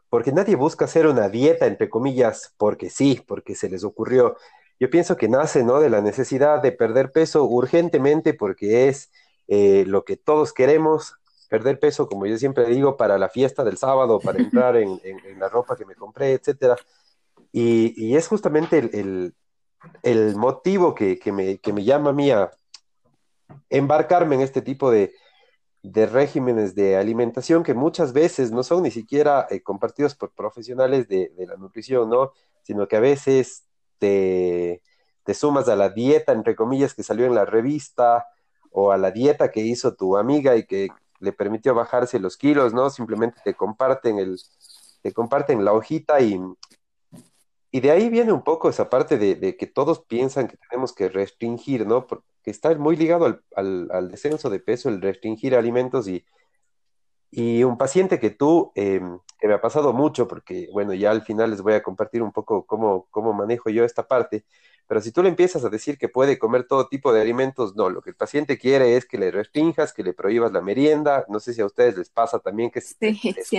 porque 0.09 0.33
nadie 0.33 0.57
busca 0.57 0.85
hacer 0.85 1.07
una 1.07 1.29
dieta, 1.29 1.67
entre 1.67 1.89
comillas, 1.89 2.55
porque 2.59 2.91
sí, 2.91 3.25
porque 3.27 3.55
se 3.55 3.71
les 3.71 3.85
ocurrió. 3.85 4.37
Yo 4.79 4.91
pienso 4.91 5.17
que 5.17 5.29
nace, 5.29 5.63
¿no? 5.63 5.81
De 5.81 5.89
la 5.89 6.01
necesidad 6.01 6.61
de 6.61 6.73
perder 6.73 7.13
peso 7.13 7.45
urgentemente 7.45 8.35
porque 8.35 8.89
es 8.89 9.13
eh, 9.55 9.85
lo 9.87 10.07
que 10.07 10.17
todos 10.17 10.55
queremos, 10.55 11.17
perder 11.51 11.79
peso, 11.79 12.09
como 12.09 12.25
yo 12.25 12.39
siempre 12.39 12.65
digo, 12.65 12.97
para 12.97 13.19
la 13.19 13.29
fiesta 13.29 13.63
del 13.65 13.77
sábado, 13.77 14.19
para 14.19 14.39
entrar 14.43 14.77
en, 14.79 14.99
la 15.39 15.51
ropa 15.51 15.77
que 15.77 15.85
me 15.85 15.95
compré, 15.95 16.33
etcétera. 16.33 16.75
Y, 17.53 18.17
es 18.17 18.29
justamente 18.29 18.79
el, 20.03 20.37
motivo 20.37 20.95
que, 20.95 21.21
me, 21.31 21.85
llama 21.85 22.11
a 22.11 22.13
mí 22.15 22.31
a 22.31 22.51
embarcarme 23.69 24.37
en 24.37 24.41
este 24.41 24.63
tipo 24.63 24.91
de, 24.91 25.13
regímenes 25.83 26.75
de 26.75 26.97
alimentación 26.97 27.63
que 27.63 27.75
muchas 27.75 28.15
veces 28.15 28.53
no 28.53 28.63
son 28.63 28.85
ni 28.85 28.91
siquiera 28.91 29.47
eh, 29.51 29.61
compartidos 29.63 30.15
por 30.15 30.31
profesionales 30.31 31.09
de, 31.09 31.31
la 31.47 31.57
nutrición, 31.57 32.09
¿no? 32.09 32.33
Sino 32.63 32.89
que 32.89 32.97
a 32.97 33.01
veces 33.01 33.67
te, 33.99 34.81
te 35.25 35.35
sumas 35.35 35.69
a 35.69 35.77
la 35.77 35.91
dieta, 35.91 36.33
entre 36.33 36.57
comillas, 36.57 36.95
que 36.95 37.03
salió 37.03 37.27
en 37.27 37.35
la 37.35 37.45
revista, 37.45 38.29
o 38.73 38.93
a 38.93 38.97
la 38.97 39.11
dieta 39.11 39.51
que 39.51 39.61
hizo 39.61 39.95
tu 39.95 40.17
amiga 40.17 40.57
y 40.57 40.65
que 40.67 40.89
le 41.21 41.33
permitió 41.33 41.75
bajarse 41.75 42.19
los 42.19 42.37
kilos, 42.37 42.75
¿no? 42.75 42.91
Simplemente 42.91 43.41
te 43.45 43.55
comparten 43.55 44.19
el, 44.19 44.39
te 45.03 45.13
comparten 45.13 45.65
la 45.65 45.73
hojita 45.73 46.21
y, 46.21 46.41
y 47.71 47.81
de 47.81 47.91
ahí 47.91 48.09
viene 48.09 48.33
un 48.33 48.43
poco 48.43 48.69
esa 48.69 48.91
parte 48.91 49.19
de, 49.19 49.57
que 49.57 49.67
todos 49.67 50.01
piensan 50.05 50.49
que 50.49 50.57
tenemos 50.57 50.93
que 50.93 51.09
restringir, 51.09 51.87
¿no? 51.87 52.07
Porque 52.07 52.25
está 52.45 52.75
muy 52.77 52.97
ligado 52.97 53.27
al, 53.55 53.89
al, 53.91 54.11
descenso 54.11 54.51
de 54.51 54.59
peso, 54.59 54.89
el 54.89 55.01
restringir 55.01 55.55
alimentos 55.55 56.09
y, 56.09 56.25
y 57.33 57.65
un 57.65 57.79
paciente 57.79 58.21
que 58.21 58.31
tú, 58.31 58.71
em, 58.77 59.19
que 59.41 59.49
me 59.49 59.55
ha 59.55 59.61
pasado 59.61 59.93
mucho, 59.93 60.29
porque 60.29 60.69
bueno, 60.73 60.93
ya 60.93 61.11
al 61.11 61.23
final 61.23 61.51
les 61.51 61.63
voy 61.63 61.73
a 61.73 61.83
compartir 61.83 62.23
un 62.23 62.31
poco 62.31 62.67
cómo, 62.67 63.09
cómo 63.11 63.33
manejo 63.33 63.71
yo 63.71 63.85
esta 63.85 64.07
parte, 64.07 64.45
pero 64.87 65.01
si 65.01 65.11
tú 65.11 65.23
le 65.23 65.31
empiezas 65.31 65.65
a 65.65 65.71
decir 65.71 65.97
que 65.97 66.11
puede 66.11 66.39
comer 66.39 66.65
todo 66.65 66.87
tipo 66.87 67.15
de 67.15 67.23
alimentos, 67.23 67.75
no, 67.75 67.89
lo 67.89 68.03
que 68.03 68.11
el 68.11 68.17
paciente 68.17 68.59
quiere 68.59 68.95
es 68.95 69.07
que 69.07 69.17
le 69.17 69.31
restringas, 69.31 69.95
que 69.95 70.03
le 70.03 70.13
prohíbas 70.13 70.53
la 70.53 70.61
merienda. 70.61 71.25
No 71.29 71.41
sé 71.41 71.55
si 71.55 71.63
a 71.63 71.67
ustedes 71.67 71.97
les 71.97 72.11
pasa 72.11 72.41
también 72.41 72.71
que 72.71 72.83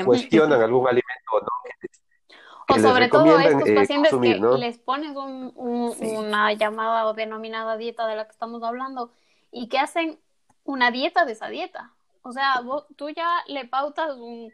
cuestionan 0.05 0.61
algún 0.61 0.87
alimento 0.87 1.31
o 1.31 1.39
no. 1.41 2.67
o 2.69 2.79
sobre 2.79 3.07
todo 3.07 3.35
a 3.35 3.45
estos 3.45 3.67
eh, 3.67 3.73
pacientes 3.73 4.11
que 4.11 4.57
les 4.59 4.77
pones 4.77 5.15
una 5.15 6.53
llamada 6.53 7.07
o 7.07 7.15
denominada 7.15 7.77
dieta 7.77 8.05
de 8.05 8.15
la 8.15 8.25
que 8.25 8.31
estamos 8.31 8.61
hablando 8.61 9.11
y 9.51 9.69
que 9.69 9.79
hacen 9.79 10.19
una 10.65 10.91
dieta 10.91 11.25
de 11.25 11.31
esa 11.31 11.47
dieta. 11.47 11.93
O 12.23 12.31
sea, 12.31 12.61
tú 12.95 13.09
ya 13.09 13.43
le 13.47 13.65
pautas 13.65 14.15
un, 14.17 14.51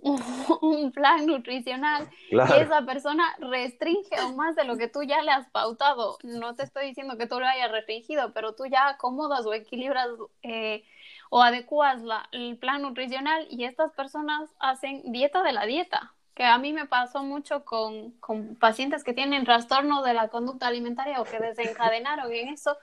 un 0.00 0.92
plan 0.92 1.26
nutricional 1.26 2.08
y 2.30 2.36
esa 2.36 2.82
persona 2.82 3.24
restringe 3.38 4.16
aún 4.16 4.36
más 4.36 4.56
de 4.56 4.64
lo 4.64 4.76
que 4.76 4.88
tú 4.88 5.02
ya 5.02 5.22
le 5.22 5.30
has 5.30 5.48
pautado. 5.48 6.18
No 6.22 6.54
te 6.54 6.62
estoy 6.62 6.86
diciendo 6.86 7.16
que 7.16 7.26
tú 7.26 7.40
lo 7.40 7.46
hayas 7.46 7.70
restringido, 7.70 8.32
pero 8.32 8.54
tú 8.54 8.66
ya 8.66 8.88
acomodas 8.88 9.46
o 9.46 9.52
equilibras 9.52 10.08
eh, 10.42 10.84
o 11.30 11.42
adecuas 11.42 12.02
la, 12.02 12.28
el 12.32 12.56
plan 12.56 12.82
nutricional 12.82 13.46
y 13.50 13.64
estas 13.64 13.92
personas 13.92 14.50
hacen 14.58 15.02
dieta 15.12 15.42
de 15.42 15.52
la 15.52 15.66
dieta, 15.66 16.14
que 16.34 16.44
a 16.44 16.58
mí 16.58 16.72
me 16.72 16.86
pasó 16.86 17.22
mucho 17.22 17.64
con, 17.64 18.12
con 18.12 18.54
pacientes 18.56 19.04
que 19.04 19.12
tienen 19.12 19.44
trastorno 19.44 20.02
de 20.02 20.14
la 20.14 20.28
conducta 20.28 20.68
alimentaria 20.68 21.20
o 21.20 21.24
que 21.24 21.38
desencadenaron 21.38 22.32
en 22.32 22.48
eso, 22.48 22.76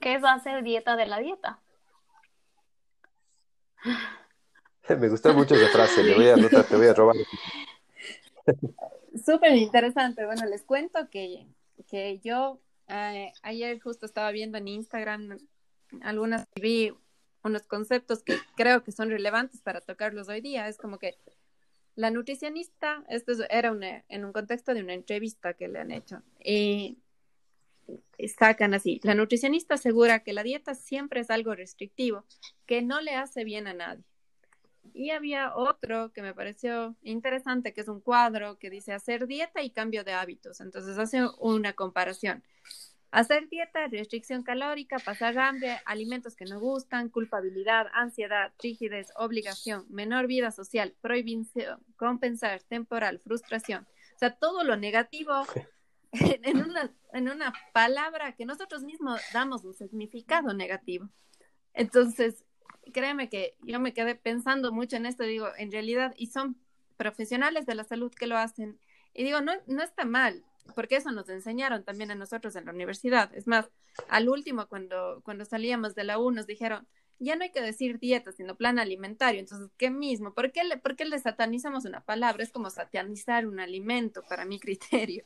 que 0.00 0.14
es 0.14 0.24
hacer 0.24 0.62
dieta 0.62 0.96
de 0.96 1.06
la 1.06 1.18
dieta. 1.18 1.58
Me 4.88 5.08
gustó 5.08 5.32
mucho 5.34 5.54
esa 5.54 5.68
frase, 5.68 6.02
le 6.02 6.14
voy 6.14 6.28
a 6.28 6.34
anotar, 6.34 6.64
te 6.64 6.76
voy 6.76 6.86
a 6.88 6.94
robar. 6.94 7.16
Súper 9.24 9.54
interesante. 9.54 10.26
Bueno, 10.26 10.46
les 10.46 10.64
cuento 10.64 11.08
que, 11.10 11.46
que 11.86 12.18
yo 12.18 12.60
eh, 12.88 13.32
ayer 13.42 13.80
justo 13.80 14.06
estaba 14.06 14.32
viendo 14.32 14.58
en 14.58 14.66
Instagram 14.66 15.38
algunas, 16.02 16.46
vi 16.60 16.92
unos 17.42 17.66
conceptos 17.66 18.22
que 18.22 18.36
creo 18.56 18.82
que 18.82 18.92
son 18.92 19.10
relevantes 19.10 19.62
para 19.62 19.80
tocarlos 19.80 20.28
hoy 20.28 20.40
día. 20.40 20.68
Es 20.68 20.76
como 20.76 20.98
que 20.98 21.16
la 21.94 22.10
nutricionista, 22.10 23.04
esto 23.08 23.32
era 23.48 23.74
en 24.08 24.24
un 24.24 24.32
contexto 24.32 24.74
de 24.74 24.82
una 24.82 24.94
entrevista 24.94 25.54
que 25.54 25.68
le 25.68 25.80
han 25.80 25.90
hecho, 25.90 26.22
y 26.42 26.98
sacan 28.36 28.74
así, 28.74 29.00
la 29.02 29.14
nutricionista 29.14 29.74
asegura 29.74 30.20
que 30.20 30.32
la 30.32 30.42
dieta 30.42 30.74
siempre 30.74 31.20
es 31.20 31.30
algo 31.30 31.54
restrictivo, 31.54 32.24
que 32.66 32.82
no 32.82 33.00
le 33.00 33.14
hace 33.14 33.44
bien 33.44 33.66
a 33.66 33.74
nadie. 33.74 34.04
Y 34.92 35.10
había 35.10 35.54
otro 35.54 36.12
que 36.12 36.22
me 36.22 36.34
pareció 36.34 36.96
interesante, 37.02 37.72
que 37.72 37.82
es 37.82 37.88
un 37.88 38.00
cuadro 38.00 38.58
que 38.58 38.70
dice 38.70 38.92
hacer 38.92 39.26
dieta 39.26 39.62
y 39.62 39.70
cambio 39.70 40.04
de 40.04 40.12
hábitos. 40.12 40.60
Entonces 40.60 40.98
hace 40.98 41.26
una 41.38 41.74
comparación. 41.74 42.42
Hacer 43.10 43.48
dieta, 43.48 43.88
restricción 43.88 44.44
calórica, 44.44 44.98
pasar 44.98 45.36
hambre, 45.38 45.80
alimentos 45.84 46.36
que 46.36 46.44
no 46.44 46.60
gustan, 46.60 47.08
culpabilidad, 47.08 47.88
ansiedad, 47.92 48.52
rigidez, 48.62 49.08
obligación, 49.16 49.84
menor 49.90 50.28
vida 50.28 50.52
social, 50.52 50.94
prohibición, 51.00 51.80
compensar, 51.96 52.62
temporal, 52.62 53.18
frustración. 53.18 53.86
O 54.14 54.18
sea, 54.18 54.36
todo 54.36 54.62
lo 54.62 54.76
negativo 54.76 55.44
en 56.42 56.56
una, 56.58 56.92
en 57.12 57.28
una 57.28 57.52
palabra 57.72 58.34
que 58.34 58.46
nosotros 58.46 58.82
mismos 58.82 59.20
damos 59.32 59.64
un 59.64 59.74
significado 59.74 60.52
negativo. 60.54 61.08
Entonces, 61.72 62.44
créeme 62.92 63.28
que 63.28 63.56
yo 63.62 63.80
me 63.80 63.94
quedé 63.94 64.14
pensando 64.14 64.72
mucho 64.72 64.96
en 64.96 65.06
esto, 65.06 65.24
digo, 65.24 65.48
en 65.56 65.70
realidad, 65.70 66.14
y 66.16 66.28
son 66.28 66.56
profesionales 66.96 67.66
de 67.66 67.74
la 67.74 67.84
salud 67.84 68.12
que 68.12 68.26
lo 68.26 68.36
hacen, 68.36 68.78
y 69.14 69.24
digo, 69.24 69.40
no, 69.40 69.52
no 69.66 69.82
está 69.82 70.04
mal, 70.04 70.44
porque 70.74 70.96
eso 70.96 71.10
nos 71.10 71.28
enseñaron 71.28 71.84
también 71.84 72.10
a 72.10 72.14
nosotros 72.14 72.54
en 72.56 72.66
la 72.66 72.72
universidad. 72.72 73.34
Es 73.34 73.46
más, 73.46 73.70
al 74.08 74.28
último, 74.28 74.66
cuando, 74.68 75.20
cuando 75.24 75.44
salíamos 75.44 75.94
de 75.94 76.04
la 76.04 76.18
U, 76.18 76.30
nos 76.30 76.46
dijeron, 76.46 76.86
ya 77.18 77.36
no 77.36 77.42
hay 77.42 77.50
que 77.50 77.60
decir 77.60 77.98
dieta, 77.98 78.32
sino 78.32 78.56
plan 78.56 78.78
alimentario. 78.78 79.40
Entonces, 79.40 79.70
¿qué 79.76 79.90
mismo? 79.90 80.32
¿Por 80.32 80.52
qué 80.52 80.64
le, 80.64 80.78
por 80.78 80.96
qué 80.96 81.04
le 81.04 81.18
satanizamos 81.18 81.84
una 81.84 82.00
palabra? 82.02 82.42
Es 82.42 82.50
como 82.50 82.70
satanizar 82.70 83.46
un 83.46 83.60
alimento, 83.60 84.22
para 84.28 84.44
mi 84.44 84.58
criterio. 84.60 85.24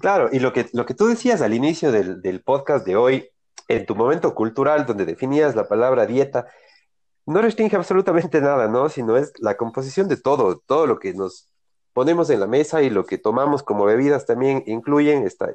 Claro, 0.00 0.28
y 0.32 0.38
lo 0.38 0.52
que, 0.52 0.68
lo 0.72 0.86
que 0.86 0.94
tú 0.94 1.06
decías 1.06 1.40
al 1.40 1.54
inicio 1.54 1.92
del, 1.92 2.22
del 2.22 2.42
podcast 2.42 2.86
de 2.86 2.96
hoy, 2.96 3.28
en 3.68 3.86
tu 3.86 3.94
momento 3.94 4.34
cultural, 4.34 4.86
donde 4.86 5.04
definías 5.04 5.54
la 5.54 5.68
palabra 5.68 6.06
dieta, 6.06 6.46
no 7.26 7.42
restringe 7.42 7.76
absolutamente 7.76 8.40
nada, 8.40 8.68
¿no? 8.68 8.88
Sino 8.88 9.16
es 9.16 9.32
la 9.38 9.56
composición 9.56 10.08
de 10.08 10.16
todo, 10.16 10.58
todo 10.66 10.86
lo 10.86 10.98
que 10.98 11.12
nos 11.12 11.48
ponemos 11.92 12.30
en 12.30 12.40
la 12.40 12.46
mesa 12.46 12.80
y 12.82 12.90
lo 12.90 13.04
que 13.04 13.18
tomamos 13.18 13.62
como 13.62 13.84
bebidas 13.84 14.24
también 14.24 14.62
incluyen 14.66 15.26
esta, 15.26 15.52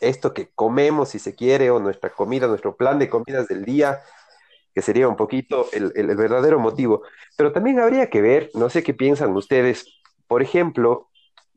esto 0.00 0.34
que 0.34 0.50
comemos, 0.54 1.10
si 1.10 1.18
se 1.18 1.34
quiere, 1.34 1.70
o 1.70 1.80
nuestra 1.80 2.10
comida, 2.10 2.46
nuestro 2.46 2.76
plan 2.76 2.98
de 2.98 3.08
comidas 3.08 3.48
del 3.48 3.64
día, 3.64 4.00
que 4.74 4.82
sería 4.82 5.08
un 5.08 5.16
poquito 5.16 5.66
el, 5.72 5.92
el 5.94 6.14
verdadero 6.16 6.58
motivo. 6.58 7.02
Pero 7.36 7.52
también 7.52 7.80
habría 7.80 8.10
que 8.10 8.20
ver, 8.20 8.50
no 8.54 8.68
sé 8.68 8.82
qué 8.82 8.92
piensan 8.92 9.34
ustedes, 9.34 9.86
por 10.26 10.42
ejemplo, 10.42 11.08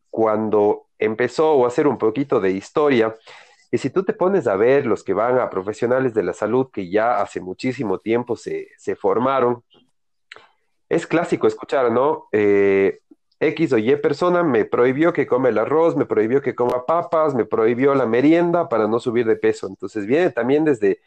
cuando 0.10 0.87
empezó 1.00 1.54
o 1.54 1.66
hacer 1.66 1.88
un 1.88 1.98
poquito 1.98 2.40
de 2.40 2.52
historia, 2.52 3.16
y 3.72 3.78
si 3.78 3.90
tú 3.90 4.04
te 4.04 4.14
pones 4.14 4.48
a 4.48 4.56
ver 4.56 4.86
los 4.86 5.04
que 5.04 5.14
van 5.14 5.40
a 5.40 5.50
profesionales 5.50 6.14
de 6.14 6.24
la 6.24 6.34
salud 6.34 6.70
que 6.72 6.90
ya 6.90 7.22
hace 7.22 7.42
muchísimo 7.42 8.00
tiempo 8.00 8.38
se, 8.38 8.70
se 8.78 8.96
formaron, 8.96 9.64
es 10.90 11.06
clásico 11.06 11.48
escuchar, 11.48 11.92
¿no? 11.92 12.28
Eh, 12.32 13.02
X 13.40 13.74
o 13.74 13.78
Y 13.78 13.96
persona 13.98 14.42
me 14.42 14.66
prohibió 14.66 15.14
que 15.14 15.28
come 15.28 15.50
el 15.50 15.58
arroz, 15.58 15.96
me 15.96 16.06
prohibió 16.06 16.42
que 16.42 16.56
coma 16.56 16.86
papas, 16.86 17.36
me 17.36 17.46
prohibió 17.46 17.94
la 17.94 18.06
merienda 18.06 18.70
para 18.70 18.88
no 18.88 19.00
subir 19.00 19.28
de 19.28 19.36
peso. 19.36 19.68
Entonces 19.68 20.06
viene 20.06 20.32
también 20.32 20.64
desde 20.64 21.02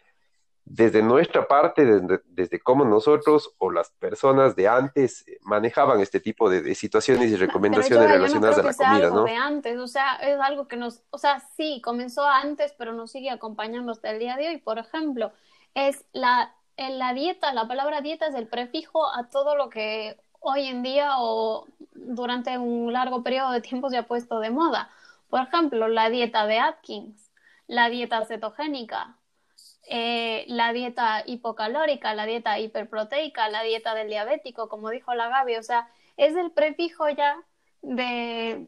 desde 0.73 1.03
nuestra 1.03 1.49
parte, 1.49 1.85
desde, 1.85 2.23
desde, 2.29 2.61
cómo 2.61 2.85
nosotros 2.85 3.53
o 3.59 3.73
las 3.73 3.91
personas 3.91 4.55
de 4.55 4.69
antes 4.69 5.25
manejaban 5.43 5.99
este 5.99 6.21
tipo 6.21 6.49
de, 6.49 6.63
de 6.63 6.77
situaciones 6.77 7.33
y 7.33 7.37
recomendaciones 7.37 8.07
yo, 8.07 8.13
relacionadas 8.15 8.57
yo 8.57 8.63
no 8.63 8.69
a 8.69 8.71
la 8.71 8.73
sea 8.73 8.89
comida, 8.89 9.07
algo 9.07 9.17
¿no? 9.17 9.25
de 9.25 9.35
antes, 9.35 9.79
o 9.79 9.89
sea, 9.89 10.15
es 10.23 10.39
algo 10.39 10.69
que 10.69 10.77
nos, 10.77 11.03
o 11.11 11.19
sea, 11.19 11.41
sí, 11.57 11.81
comenzó 11.83 12.25
antes, 12.25 12.73
pero 12.79 12.93
nos 12.93 13.11
sigue 13.11 13.31
acompañando 13.31 13.91
hasta 13.91 14.13
el 14.13 14.21
día 14.21 14.37
de 14.37 14.47
hoy. 14.47 14.59
Por 14.59 14.79
ejemplo, 14.79 15.33
es 15.75 16.05
la, 16.13 16.55
en 16.77 17.01
la 17.01 17.15
dieta, 17.15 17.53
la 17.53 17.67
palabra 17.67 18.01
dieta 18.01 18.29
es 18.29 18.37
el 18.37 18.47
prefijo 18.47 19.13
a 19.13 19.29
todo 19.29 19.57
lo 19.57 19.71
que 19.71 20.21
hoy 20.39 20.69
en 20.69 20.85
día 20.85 21.15
o 21.19 21.67
durante 21.95 22.57
un 22.59 22.93
largo 22.93 23.25
periodo 23.25 23.51
de 23.51 23.61
tiempo 23.61 23.91
se 23.91 23.99
ha 23.99 24.07
puesto 24.07 24.39
de 24.39 24.51
moda. 24.51 24.89
Por 25.31 25.41
ejemplo, 25.41 25.89
la 25.89 26.11
dieta 26.11 26.47
de 26.47 26.61
Atkins, 26.61 27.33
la 27.67 27.89
dieta 27.89 28.25
cetogénica, 28.25 29.17
eh, 29.89 30.45
la 30.49 30.73
dieta 30.73 31.23
hipocalórica, 31.27 32.15
la 32.15 32.27
dieta 32.27 32.59
hiperproteica, 32.59 33.49
la 33.49 33.63
dieta 33.63 33.95
del 33.95 34.09
diabético, 34.09 34.69
como 34.69 34.91
dijo 34.91 35.15
la 35.15 35.29
Gaby, 35.29 35.57
o 35.57 35.63
sea, 35.63 35.89
es 36.17 36.37
el 36.37 36.51
prefijo 36.51 37.09
ya 37.09 37.43
de, 37.83 38.67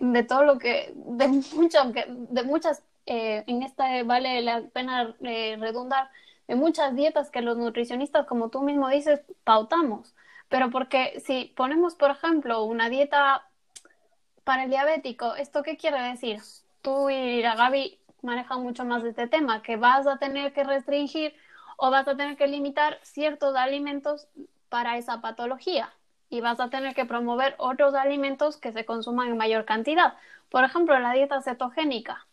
de, 0.00 0.22
todo 0.24 0.44
lo 0.44 0.58
que, 0.58 0.92
de, 0.94 1.28
mucho, 1.28 1.78
de 1.84 2.42
muchas, 2.42 2.82
eh, 3.06 3.44
en 3.46 3.62
esta 3.62 4.02
vale 4.02 4.42
la 4.42 4.62
pena 4.62 5.14
eh, 5.22 5.56
redundar, 5.58 6.10
de 6.48 6.56
muchas 6.56 6.94
dietas 6.94 7.30
que 7.30 7.40
los 7.40 7.56
nutricionistas, 7.56 8.26
como 8.26 8.50
tú 8.50 8.62
mismo 8.62 8.88
dices, 8.88 9.20
pautamos. 9.44 10.14
Pero 10.48 10.70
porque 10.70 11.20
si 11.24 11.52
ponemos, 11.56 11.94
por 11.94 12.10
ejemplo, 12.10 12.64
una 12.64 12.88
dieta 12.88 13.48
para 14.44 14.64
el 14.64 14.70
diabético, 14.70 15.34
¿esto 15.36 15.62
qué 15.62 15.76
quiere 15.76 16.02
decir? 16.02 16.40
Tú 16.82 17.08
y 17.08 17.40
la 17.42 17.54
Gaby 17.56 17.98
manejan 18.24 18.62
mucho 18.62 18.84
más 18.84 19.04
este 19.04 19.26
tema, 19.26 19.62
que 19.62 19.76
vas 19.76 20.06
a 20.06 20.18
tener 20.18 20.52
que 20.52 20.64
restringir 20.64 21.34
o 21.76 21.90
vas 21.90 22.08
a 22.08 22.16
tener 22.16 22.36
que 22.36 22.46
limitar 22.46 22.98
ciertos 23.02 23.56
alimentos 23.56 24.28
para 24.68 24.96
esa 24.96 25.20
patología 25.20 25.92
y 26.28 26.40
vas 26.40 26.58
a 26.60 26.70
tener 26.70 26.94
que 26.94 27.04
promover 27.04 27.54
otros 27.58 27.94
alimentos 27.94 28.56
que 28.56 28.72
se 28.72 28.84
consuman 28.84 29.28
en 29.28 29.36
mayor 29.36 29.64
cantidad. 29.64 30.14
Por 30.48 30.64
ejemplo, 30.64 30.98
la 30.98 31.12
dieta 31.12 31.40
cetogénica, 31.42 32.26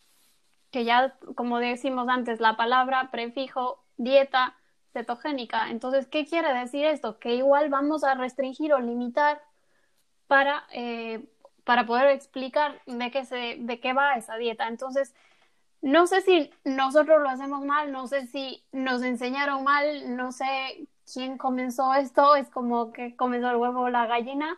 que 0.70 0.84
ya, 0.84 1.14
como 1.34 1.58
decimos 1.58 2.08
antes, 2.08 2.40
la 2.40 2.56
palabra 2.56 3.10
prefijo 3.10 3.82
dieta 3.96 4.56
cetogénica. 4.92 5.70
Entonces, 5.70 6.06
¿qué 6.06 6.26
quiere 6.26 6.52
decir 6.54 6.84
esto? 6.84 7.18
Que 7.18 7.34
igual 7.34 7.68
vamos 7.68 8.04
a 8.04 8.14
restringir 8.14 8.72
o 8.72 8.80
limitar 8.80 9.40
para, 10.26 10.64
eh, 10.72 11.24
para 11.64 11.86
poder 11.86 12.08
explicar 12.08 12.80
de 12.86 13.10
qué, 13.10 13.24
se, 13.24 13.56
de 13.58 13.80
qué 13.80 13.92
va 13.92 14.14
esa 14.14 14.36
dieta. 14.36 14.68
Entonces, 14.68 15.14
no 15.82 16.06
sé 16.06 16.22
si 16.22 16.50
nosotros 16.64 17.20
lo 17.20 17.28
hacemos 17.28 17.64
mal, 17.64 17.92
no 17.92 18.06
sé 18.06 18.26
si 18.26 18.64
nos 18.72 19.02
enseñaron 19.02 19.64
mal, 19.64 20.16
no 20.16 20.32
sé 20.32 20.88
quién 21.12 21.38
comenzó 21.38 21.94
esto, 21.94 22.36
es 22.36 22.48
como 22.50 22.92
que 22.92 23.16
comenzó 23.16 23.50
el 23.50 23.56
huevo 23.56 23.82
o 23.82 23.88
la 23.90 24.06
gallina, 24.06 24.56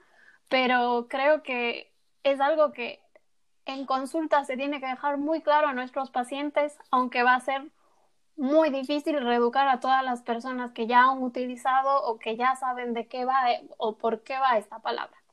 pero 0.49 1.07
creo 1.09 1.43
que 1.43 1.93
es 2.25 2.41
algo 2.41 2.73
que 2.73 3.01
en 3.67 3.87
consulta 3.87 4.45
se 4.45 4.57
tiene 4.57 4.81
que 4.81 4.87
dejar 4.87 5.19
muy 5.19 5.43
claro 5.43 5.69
a 5.69 5.73
nuestros 5.73 6.11
pacientes, 6.11 6.77
aunque 6.91 7.23
va 7.23 7.35
a 7.35 7.41
ser 7.41 7.71
muy 8.37 8.71
difícil 8.71 9.21
reeducar 9.21 9.69
a 9.69 9.81
todas 9.81 10.05
las 10.05 10.23
personas 10.23 10.73
que 10.73 10.87
ya 10.87 11.05
han 11.05 11.23
utilizado 11.23 12.05
o 12.05 12.19
que 12.19 12.37
ya 12.37 12.57
saben 12.57 12.93
de 12.95 13.09
qué 13.09 13.25
va 13.25 13.45
o 13.79 13.97
por 13.97 14.23
qué 14.23 14.39
va 14.39 14.59
esta 14.59 14.81
palabra. 14.81 15.24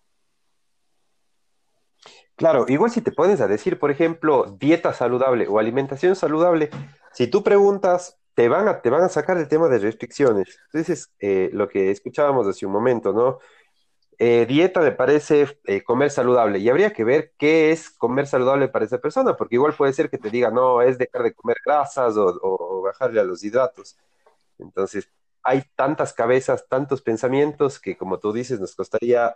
Claro, 2.42 2.66
igual 2.70 2.90
si 2.90 3.02
te 3.02 3.12
pones 3.12 3.40
a 3.40 3.48
decir, 3.48 3.78
por 3.78 3.92
ejemplo, 3.92 4.46
dieta 4.60 4.94
saludable 4.94 5.48
o 5.48 5.60
alimentación 5.60 6.16
saludable, 6.16 6.72
si 7.14 7.28
tú 7.28 7.44
preguntas, 7.44 8.18
te 8.34 8.50
van 8.50 8.68
a, 8.68 8.82
te 8.82 8.90
van 8.90 9.04
a 9.04 9.10
sacar 9.10 9.38
el 9.38 9.48
tema 9.48 9.68
de 9.70 9.78
restricciones. 9.78 10.60
Entonces, 10.74 11.12
eh, 11.20 11.52
lo 11.54 11.70
que 11.70 11.92
escuchábamos 11.92 12.48
hace 12.48 12.66
un 12.66 12.72
momento, 12.72 13.14
¿no? 13.14 13.38
Eh, 14.20 14.46
dieta 14.48 14.82
me 14.82 14.92
parece 14.94 15.48
eh, 15.66 15.84
comer 15.84 16.12
saludable 16.12 16.60
y 16.60 16.70
habría 16.70 16.94
que 16.94 17.04
ver 17.06 17.34
qué 17.38 17.72
es 17.72 17.90
comer 17.92 18.28
saludable 18.28 18.70
para 18.70 18.86
esa 18.86 19.00
persona, 19.00 19.36
porque 19.38 19.56
igual 19.56 19.74
puede 19.76 19.94
ser 19.94 20.10
que 20.10 20.18
te 20.20 20.30
diga, 20.32 20.52
no, 20.52 20.82
es 20.82 20.98
dejar 20.98 21.24
de 21.24 21.34
comer 21.36 21.58
grasas 21.66 22.18
o, 22.18 22.28
o, 22.28 22.80
o 22.80 22.82
bajarle 22.84 23.22
a 23.22 23.26
los 23.26 23.44
hidratos. 23.44 23.98
Entonces, 24.60 25.10
hay 25.44 25.64
tantas 25.76 26.14
cabezas, 26.14 26.68
tantos 26.70 27.02
pensamientos 27.02 27.80
que, 27.80 27.98
como 27.98 28.20
tú 28.20 28.34
dices, 28.34 28.60
nos 28.60 28.76
costaría 28.76 29.36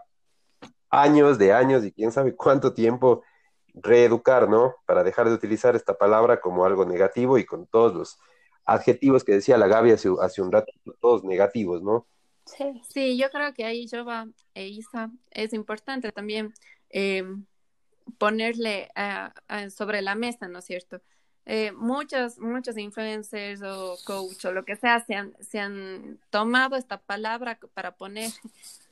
años 0.90 1.38
de 1.38 1.54
años 1.54 1.86
y 1.86 1.92
quién 1.92 2.12
sabe 2.12 2.36
cuánto 2.36 2.74
tiempo 2.74 3.24
reeducar, 3.74 4.50
¿no? 4.50 4.76
Para 4.86 5.04
dejar 5.04 5.28
de 5.28 5.36
utilizar 5.36 5.76
esta 5.76 5.98
palabra 5.98 6.40
como 6.40 6.66
algo 6.66 6.86
negativo 6.86 7.38
y 7.38 7.46
con 7.46 7.68
todos 7.68 7.94
los 7.94 8.20
adjetivos 8.66 9.24
que 9.24 9.34
decía 9.34 9.58
la 9.58 9.68
Gaby 9.68 9.92
hace, 9.92 10.42
un 10.42 10.52
rato, 10.52 10.72
todos 11.00 11.24
negativos, 11.24 11.82
¿no? 11.82 12.08
Sí. 12.46 12.82
sí, 12.88 13.18
yo 13.18 13.30
creo 13.32 13.54
que 13.54 13.66
ahí, 13.66 13.88
Jova 13.90 14.28
e 14.54 14.68
Isa, 14.68 15.12
es 15.32 15.52
importante 15.54 16.12
también 16.12 16.54
eh, 16.90 17.24
ponerle 18.18 18.90
sobre 19.76 20.02
la 20.02 20.16
mesa, 20.16 20.48
¿no 20.48 20.60
es 20.60 20.66
cierto? 20.66 21.02
Eh, 21.48 21.72
muchos, 21.74 22.40
muchos 22.40 22.76
influencers 22.76 23.62
o 23.62 23.98
coach 24.04 24.46
o 24.46 24.52
lo 24.52 24.66
que 24.66 24.76
sea 24.76 25.06
se 25.06 25.14
han, 25.14 25.36
se 25.40 25.60
han 25.60 26.20
tomado 26.32 26.76
esta 26.76 27.00
palabra 27.00 27.60
para 27.76 27.96
poner 27.96 28.32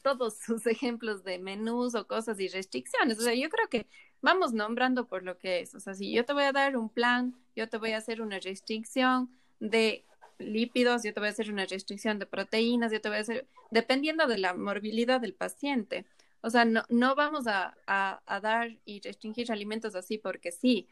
todos 0.03 0.37
sus 0.37 0.67
ejemplos 0.67 1.23
de 1.23 1.39
menús 1.39 1.95
o 1.95 2.05
cosas 2.05 2.39
y 2.39 2.47
restricciones. 2.47 3.17
O 3.17 3.21
sea, 3.21 3.33
yo 3.33 3.49
creo 3.49 3.67
que 3.69 3.87
vamos 4.21 4.53
nombrando 4.53 5.07
por 5.07 5.23
lo 5.23 5.37
que 5.39 5.61
es. 5.61 5.73
O 5.73 5.79
sea, 5.79 5.95
si 5.95 6.11
yo 6.11 6.25
te 6.25 6.33
voy 6.33 6.43
a 6.43 6.51
dar 6.51 6.77
un 6.77 6.89
plan, 6.89 7.35
yo 7.55 7.67
te 7.67 7.77
voy 7.77 7.93
a 7.93 7.97
hacer 7.97 8.21
una 8.21 8.39
restricción 8.39 9.31
de 9.59 10.05
lípidos, 10.37 11.03
yo 11.03 11.13
te 11.13 11.19
voy 11.19 11.29
a 11.29 11.31
hacer 11.31 11.51
una 11.51 11.65
restricción 11.65 12.19
de 12.19 12.25
proteínas, 12.25 12.91
yo 12.91 13.01
te 13.01 13.09
voy 13.09 13.17
a 13.17 13.21
hacer, 13.21 13.47
dependiendo 13.71 14.27
de 14.27 14.37
la 14.37 14.53
morbilidad 14.53 15.21
del 15.21 15.33
paciente. 15.33 16.05
O 16.41 16.49
sea, 16.49 16.65
no, 16.65 16.83
no 16.89 17.15
vamos 17.15 17.47
a, 17.47 17.75
a, 17.87 18.21
a 18.25 18.39
dar 18.41 18.77
y 18.85 19.01
restringir 19.01 19.51
alimentos 19.51 19.95
así 19.95 20.17
porque 20.17 20.51
sí. 20.51 20.87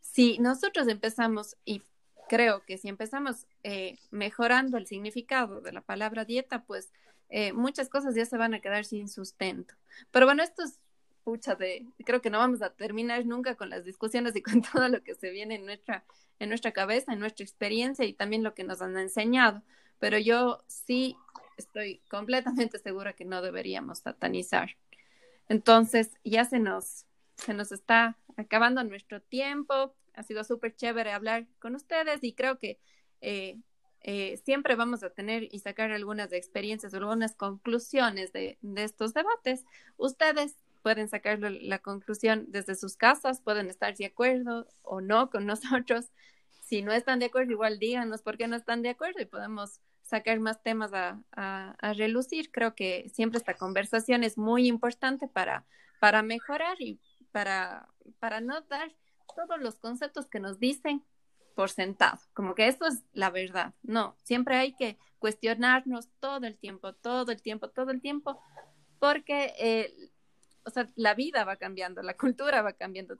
Si 0.00 0.38
nosotros 0.38 0.88
empezamos, 0.88 1.56
y 1.64 1.82
creo 2.28 2.64
que 2.64 2.78
si 2.78 2.88
empezamos 2.88 3.46
eh, 3.64 3.98
mejorando 4.10 4.76
el 4.78 4.86
significado 4.86 5.60
de 5.60 5.72
la 5.72 5.80
palabra 5.80 6.24
dieta, 6.24 6.62
pues 6.64 6.92
eh, 7.30 7.52
muchas 7.52 7.88
cosas 7.88 8.14
ya 8.14 8.26
se 8.26 8.36
van 8.36 8.54
a 8.54 8.60
quedar 8.60 8.84
sin 8.84 9.08
sustento. 9.08 9.74
Pero 10.10 10.26
bueno, 10.26 10.42
esto 10.42 10.62
es 10.64 10.78
pucha 11.24 11.54
de, 11.54 11.86
creo 12.04 12.20
que 12.20 12.30
no 12.30 12.38
vamos 12.38 12.60
a 12.62 12.70
terminar 12.70 13.24
nunca 13.24 13.54
con 13.54 13.70
las 13.70 13.84
discusiones 13.84 14.34
y 14.36 14.42
con 14.42 14.62
todo 14.62 14.88
lo 14.88 15.02
que 15.02 15.14
se 15.14 15.30
viene 15.30 15.54
en 15.54 15.64
nuestra, 15.64 16.04
en 16.38 16.48
nuestra 16.48 16.72
cabeza, 16.72 17.12
en 17.12 17.20
nuestra 17.20 17.44
experiencia 17.44 18.04
y 18.04 18.12
también 18.12 18.42
lo 18.42 18.54
que 18.54 18.64
nos 18.64 18.82
han 18.82 18.98
enseñado. 18.98 19.62
Pero 19.98 20.18
yo 20.18 20.62
sí 20.66 21.16
estoy 21.56 22.00
completamente 22.08 22.78
segura 22.78 23.12
que 23.12 23.24
no 23.24 23.42
deberíamos 23.42 24.00
satanizar. 24.00 24.76
Entonces, 25.48 26.10
ya 26.24 26.44
se 26.44 26.58
nos, 26.58 27.06
se 27.36 27.54
nos 27.54 27.70
está 27.70 28.16
acabando 28.36 28.82
nuestro 28.82 29.20
tiempo. 29.20 29.94
Ha 30.14 30.22
sido 30.22 30.42
súper 30.42 30.74
chévere 30.74 31.12
hablar 31.12 31.46
con 31.60 31.74
ustedes 31.74 32.22
y 32.22 32.32
creo 32.32 32.58
que 32.58 32.78
eh, 33.20 33.58
eh, 34.02 34.40
siempre 34.44 34.76
vamos 34.76 35.02
a 35.02 35.10
tener 35.10 35.48
y 35.50 35.58
sacar 35.58 35.90
algunas 35.92 36.32
experiencias, 36.32 36.94
algunas 36.94 37.34
conclusiones 37.34 38.32
de, 38.32 38.58
estos 38.76 39.12
debates. 39.12 39.64
Ustedes 39.98 40.56
pueden 40.82 41.08
sacar 41.08 41.38
la 41.40 41.78
conclusión 41.80 42.46
desde 42.48 42.74
sus 42.74 42.96
casas, 42.96 43.42
pueden 43.42 43.68
estar 43.68 43.94
de 43.94 44.06
acuerdo 44.06 44.66
o 44.82 45.00
no 45.00 45.30
con 45.30 45.46
nosotros. 45.46 46.10
Si 46.62 46.82
no 46.82 46.92
están 46.92 47.18
de 47.18 47.26
acuerdo, 47.26 47.52
igual 47.52 47.78
díganos 47.78 48.22
por 48.22 48.38
qué 48.38 48.46
no 48.48 48.56
están 48.56 48.82
de 48.82 48.90
acuerdo 48.90 49.20
y 49.20 49.26
podemos 49.26 49.80
sacar 50.02 50.40
más 50.40 50.62
temas 50.62 50.92
a, 50.94 51.76
relucir. 51.94 52.50
Creo 52.50 52.74
que 52.74 53.10
siempre 53.12 53.38
esta 53.38 53.54
conversación 53.54 54.24
es 54.24 54.38
muy 54.38 54.66
importante 54.66 55.28
para, 55.28 55.66
mejorar 56.22 56.80
y 56.80 56.98
para 57.32 57.86
no 58.40 58.60
dar 58.62 58.92
todos 59.36 59.60
los 59.60 59.78
conceptos 59.78 60.26
que 60.26 60.40
nos 60.40 60.58
dicen 60.58 61.04
por 61.54 61.70
sentado, 61.70 62.18
como 62.32 62.54
que 62.54 62.68
esto 62.68 62.86
es 62.86 63.02
la 63.12 63.30
verdad. 63.30 63.74
No, 63.82 64.16
siempre 64.22 64.56
hay 64.56 64.74
que 64.74 64.98
cuestionarnos 65.18 66.08
todo 66.20 66.46
el 66.46 66.56
tiempo, 66.56 66.94
todo 66.94 67.32
el 67.32 67.42
tiempo, 67.42 67.68
todo 67.68 67.90
el 67.90 68.00
tiempo, 68.00 68.40
porque 68.98 69.54
eh, 69.58 70.10
o 70.64 70.70
sea, 70.70 70.88
la 70.96 71.14
vida 71.14 71.44
va 71.44 71.56
cambiando, 71.56 72.02
la 72.02 72.16
cultura 72.16 72.62
va 72.62 72.72
cambiando 72.72 73.16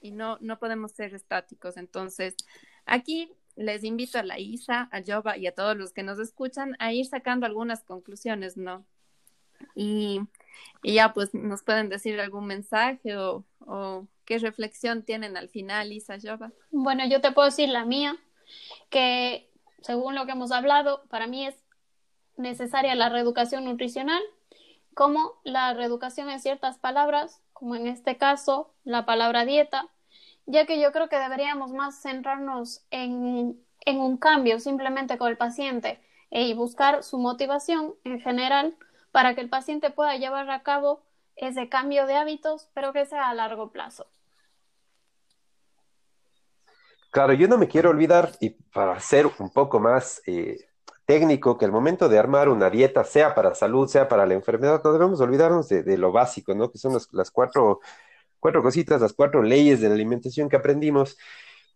y 0.00 0.10
no, 0.10 0.38
no 0.40 0.58
podemos 0.58 0.92
ser 0.92 1.14
estáticos. 1.14 1.76
Entonces, 1.76 2.36
aquí 2.84 3.32
les 3.56 3.84
invito 3.84 4.18
a 4.18 4.22
la 4.22 4.38
Isa, 4.38 4.88
a 4.92 5.02
Jova 5.04 5.36
y 5.36 5.46
a 5.46 5.54
todos 5.54 5.76
los 5.76 5.92
que 5.92 6.02
nos 6.02 6.18
escuchan 6.18 6.76
a 6.78 6.92
ir 6.92 7.06
sacando 7.06 7.46
algunas 7.46 7.84
conclusiones, 7.84 8.56
¿no? 8.56 8.86
Y, 9.74 10.20
ya 10.82 11.12
pues 11.12 11.34
nos 11.34 11.62
pueden 11.62 11.88
decir 11.88 12.20
algún 12.20 12.46
mensaje 12.46 13.16
o, 13.16 13.44
o, 13.60 14.06
qué 14.24 14.38
reflexión 14.38 15.02
tienen 15.02 15.36
al 15.36 15.48
final, 15.48 15.92
Isa, 15.92 16.16
Jova. 16.22 16.52
Bueno, 16.70 17.06
yo 17.06 17.20
te 17.20 17.32
puedo 17.32 17.46
decir 17.46 17.68
la 17.68 17.84
mía, 17.84 18.16
que 18.90 19.50
según 19.82 20.14
lo 20.14 20.26
que 20.26 20.32
hemos 20.32 20.52
hablado, 20.52 21.04
para 21.08 21.26
mí 21.26 21.46
es 21.46 21.54
necesaria 22.36 22.94
la 22.94 23.08
reeducación 23.08 23.64
nutricional, 23.64 24.22
como 24.94 25.34
la 25.44 25.74
reeducación 25.74 26.30
en 26.30 26.40
ciertas 26.40 26.78
palabras, 26.78 27.40
como 27.52 27.76
en 27.76 27.86
este 27.86 28.16
caso 28.16 28.72
la 28.84 29.04
palabra 29.04 29.44
dieta, 29.44 29.88
ya 30.46 30.66
que 30.66 30.80
yo 30.80 30.92
creo 30.92 31.08
que 31.08 31.18
deberíamos 31.18 31.72
más 31.72 32.00
centrarnos 32.00 32.84
en, 32.90 33.58
en 33.84 33.98
un 33.98 34.16
cambio 34.16 34.60
simplemente 34.60 35.18
con 35.18 35.30
el 35.30 35.36
paciente 35.36 36.00
y 36.30 36.54
buscar 36.54 37.02
su 37.02 37.18
motivación 37.18 37.94
en 38.04 38.20
general 38.20 38.76
para 39.14 39.36
que 39.36 39.42
el 39.42 39.48
paciente 39.48 39.90
pueda 39.90 40.16
llevar 40.16 40.50
a 40.50 40.64
cabo 40.64 41.04
ese 41.36 41.68
cambio 41.68 42.04
de 42.08 42.16
hábitos, 42.16 42.68
pero 42.74 42.92
que 42.92 43.06
sea 43.06 43.28
a 43.28 43.34
largo 43.34 43.70
plazo. 43.70 44.08
Claro, 47.12 47.32
yo 47.32 47.46
no 47.46 47.56
me 47.56 47.68
quiero 47.68 47.90
olvidar, 47.90 48.32
y 48.40 48.50
para 48.50 48.98
ser 48.98 49.30
un 49.38 49.50
poco 49.50 49.78
más 49.78 50.20
eh, 50.26 50.66
técnico, 51.06 51.56
que 51.56 51.64
al 51.64 51.70
momento 51.70 52.08
de 52.08 52.18
armar 52.18 52.48
una 52.48 52.68
dieta, 52.68 53.04
sea 53.04 53.36
para 53.36 53.54
salud, 53.54 53.86
sea 53.86 54.08
para 54.08 54.26
la 54.26 54.34
enfermedad, 54.34 54.82
no 54.82 54.92
debemos 54.92 55.20
olvidarnos 55.20 55.68
de, 55.68 55.96
lo 55.96 56.10
básico, 56.10 56.52
¿no? 56.56 56.72
Que 56.72 56.78
son 56.78 56.98
las 57.12 57.30
cuatro 57.30 57.78
cuatro 58.40 58.64
cositas, 58.64 59.00
las 59.00 59.12
cuatro 59.12 59.44
leyes 59.44 59.80
de 59.80 59.90
la 59.90 59.94
alimentación 59.94 60.48
que 60.48 60.56
aprendimos 60.56 61.16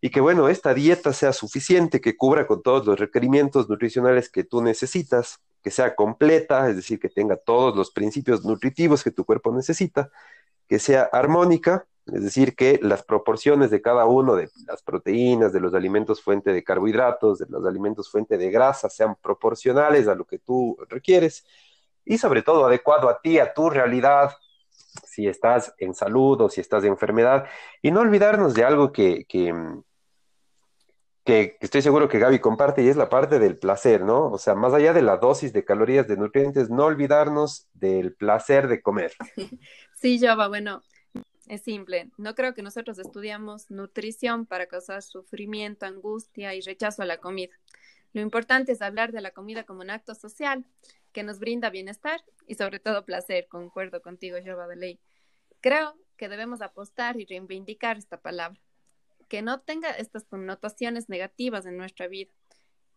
y 0.01 0.11
que 0.11 0.21
bueno, 0.21 0.49
esta 0.49 0.75
dieta 0.75 1.13
sea 1.13 1.33
suficiente, 1.33 2.01
que 2.01 2.17
cubra 2.17 2.49
con 2.49 2.63
todos 2.63 2.85
los 2.85 2.99
requerimientos 2.99 3.69
nutricionales 3.69 4.29
que 4.29 4.43
tú 4.43 4.61
necesitas, 4.61 5.41
que 5.63 5.71
sea 5.71 5.95
completa, 5.95 6.69
es 6.69 6.77
decir, 6.77 6.99
que 6.99 7.09
tenga 7.09 7.37
todos 7.37 7.77
los 7.77 7.91
principios 7.91 8.45
nutritivos 8.45 9.03
que 9.03 9.11
tu 9.11 9.25
cuerpo 9.25 9.53
necesita, 9.53 10.11
que 10.69 10.79
sea 10.79 11.03
armónica, 11.13 11.87
es 12.07 12.23
decir, 12.23 12.57
que 12.57 12.79
las 12.83 13.03
proporciones 13.03 13.71
de 13.71 13.83
cada 13.83 14.07
uno 14.07 14.35
de 14.35 14.49
las 14.67 14.83
proteínas, 14.83 15.53
de 15.53 15.61
los 15.61 15.75
alimentos 15.75 16.23
fuente 16.23 16.53
de 16.53 16.65
carbohidratos, 16.65 17.39
de 17.39 17.47
los 17.49 17.67
alimentos 17.67 18.11
fuente 18.11 18.39
de 18.39 18.51
grasa, 18.51 18.89
sean 18.89 19.17
proporcionales 19.17 20.09
a 20.09 20.15
lo 20.15 20.25
que 20.25 20.39
tú 20.39 20.79
requieres 20.89 21.45
y 22.05 22.17
sobre 22.17 22.43
todo 22.43 22.65
adecuado 22.65 23.09
a 23.11 23.21
ti, 23.21 23.39
a 23.39 23.53
tu 23.53 23.69
realidad, 23.69 24.33
si 25.05 25.29
estás 25.29 25.75
en 25.79 25.95
salud 25.95 26.41
o 26.41 26.49
si 26.49 26.61
estás 26.61 26.83
de 26.83 26.89
enfermedad. 26.89 27.47
Y 27.83 27.91
no 27.91 28.01
olvidarnos 28.01 28.55
de 28.55 28.65
algo 28.65 28.93
que, 28.93 29.27
que, 29.27 29.55
estoy 31.61 31.83
seguro 31.83 32.09
que 32.09 32.19
Gaby 32.19 32.39
comparte 32.39 32.83
y 32.83 32.89
es 32.89 32.97
la 32.97 33.09
parte 33.09 33.39
del 33.39 33.57
placer, 33.57 34.03
¿no? 34.03 34.31
O 34.31 34.39
sea, 34.39 34.55
más 34.55 34.73
allá 34.73 34.93
de 34.93 35.03
la 35.03 35.17
dosis 35.17 35.53
de 35.53 35.65
calorías, 35.65 36.09
de 36.09 36.17
nutrientes, 36.17 36.71
no 36.71 36.85
olvidarnos 36.85 37.69
del 37.75 38.15
placer 38.15 38.69
de 38.69 38.83
comer. 38.83 39.13
Sí, 40.01 40.21
Jova, 40.21 40.47
bueno, 40.47 40.81
es 41.49 41.63
simple. 41.63 42.11
No 42.19 42.37
creo 42.37 42.55
que 42.55 42.63
nosotros 42.63 43.01
estudiamos 43.01 43.69
nutrición 43.69 44.47
para 44.47 44.67
causar 44.67 45.03
sufrimiento, 45.03 45.87
angustia 45.87 46.55
y 46.55 46.61
rechazo 46.61 47.03
a 47.03 47.05
la 47.05 47.19
comida. 47.19 47.53
Lo 48.13 48.21
importante 48.21 48.71
es 48.71 48.81
hablar 48.81 49.11
de 49.11 49.21
la 49.21 49.33
comida 49.33 49.65
como 49.65 49.81
un 49.81 49.91
acto 49.91 50.15
social 50.15 50.65
que 51.13 51.25
nos 51.25 51.41
brinda 51.41 51.69
bienestar 51.71 52.23
y 52.47 52.55
sobre 52.55 52.79
todo 52.79 53.05
placer. 53.05 53.49
Concuerdo 53.49 54.01
contigo, 54.03 54.37
Jova 54.45 54.69
de 54.69 54.77
Ley. 54.77 55.01
Creo 55.61 55.97
que 56.17 56.29
debemos 56.29 56.63
apostar 56.63 57.19
y 57.21 57.27
reivindicar 57.27 57.99
esta 57.99 58.21
palabra, 58.21 58.61
que 59.29 59.43
no 59.43 59.61
tenga 59.61 59.91
estas 59.91 60.25
connotaciones 60.25 61.09
negativas 61.09 61.67
en 61.67 61.77
nuestra 61.77 62.09
vida. 62.09 62.33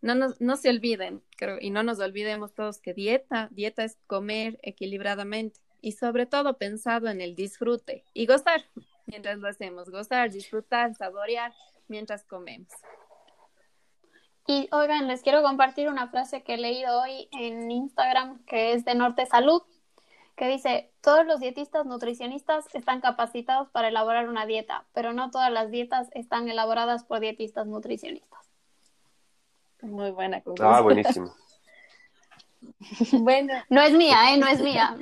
No, 0.01 0.15
no 0.15 0.55
se 0.55 0.69
olviden, 0.69 1.21
creo, 1.37 1.57
y 1.61 1.69
no 1.69 1.83
nos 1.83 1.99
olvidemos 1.99 2.53
todos 2.53 2.79
que 2.79 2.93
dieta, 2.93 3.49
dieta 3.51 3.83
es 3.83 3.97
comer 4.07 4.59
equilibradamente 4.63 5.59
y 5.79 5.91
sobre 5.91 6.25
todo 6.25 6.57
pensado 6.57 7.07
en 7.07 7.21
el 7.21 7.35
disfrute 7.35 8.03
y 8.13 8.25
gozar 8.25 8.63
mientras 9.05 9.37
lo 9.37 9.47
hacemos, 9.47 9.89
gozar, 9.89 10.31
disfrutar, 10.31 10.95
saborear 10.95 11.53
mientras 11.87 12.23
comemos. 12.23 12.69
Y 14.47 14.67
oigan, 14.71 15.07
les 15.07 15.21
quiero 15.21 15.43
compartir 15.43 15.87
una 15.87 16.09
frase 16.09 16.43
que 16.43 16.55
he 16.55 16.57
leído 16.57 17.01
hoy 17.01 17.27
en 17.31 17.69
Instagram, 17.69 18.43
que 18.45 18.73
es 18.73 18.83
de 18.85 18.95
Norte 18.95 19.25
Salud, 19.25 19.61
que 20.41 20.47
dice, 20.47 20.89
todos 21.01 21.23
los 21.27 21.39
dietistas 21.39 21.85
nutricionistas 21.85 22.65
están 22.73 22.99
capacitados 22.99 23.69
para 23.69 23.89
elaborar 23.89 24.27
una 24.27 24.47
dieta, 24.47 24.87
pero 24.91 25.13
no 25.13 25.29
todas 25.29 25.51
las 25.51 25.69
dietas 25.69 26.09
están 26.15 26.49
elaboradas 26.49 27.03
por 27.03 27.19
dietistas 27.19 27.67
nutricionistas. 27.67 28.39
Muy 29.83 30.09
buena 30.09 30.41
conclusión. 30.41 30.73
Ah, 30.73 30.81
buenísimo. 30.81 31.35
bueno. 33.21 33.53
No 33.69 33.83
es 33.83 33.93
mía, 33.93 34.33
¿eh? 34.33 34.37
No 34.39 34.47
es 34.47 34.59
mía. 34.61 34.97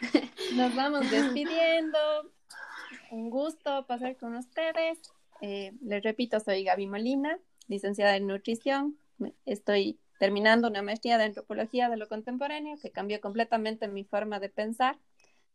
Nos 0.54 0.76
vamos 0.76 1.10
despidiendo. 1.10 1.98
Un 3.10 3.30
gusto 3.30 3.84
pasar 3.88 4.16
con 4.16 4.36
ustedes. 4.36 5.00
Eh, 5.40 5.72
les 5.82 6.04
repito, 6.04 6.38
soy 6.38 6.62
Gaby 6.62 6.86
Molina 6.86 7.36
licenciada 7.66 8.14
en 8.14 8.28
nutrición. 8.28 8.96
Estoy 9.44 9.98
terminando 10.18 10.68
una 10.68 10.82
maestría 10.82 11.18
de 11.18 11.24
antropología 11.24 11.88
de 11.88 11.96
lo 11.96 12.08
contemporáneo 12.08 12.78
que 12.80 12.90
cambió 12.90 13.20
completamente 13.20 13.88
mi 13.88 14.04
forma 14.04 14.40
de 14.40 14.48
pensar 14.48 14.98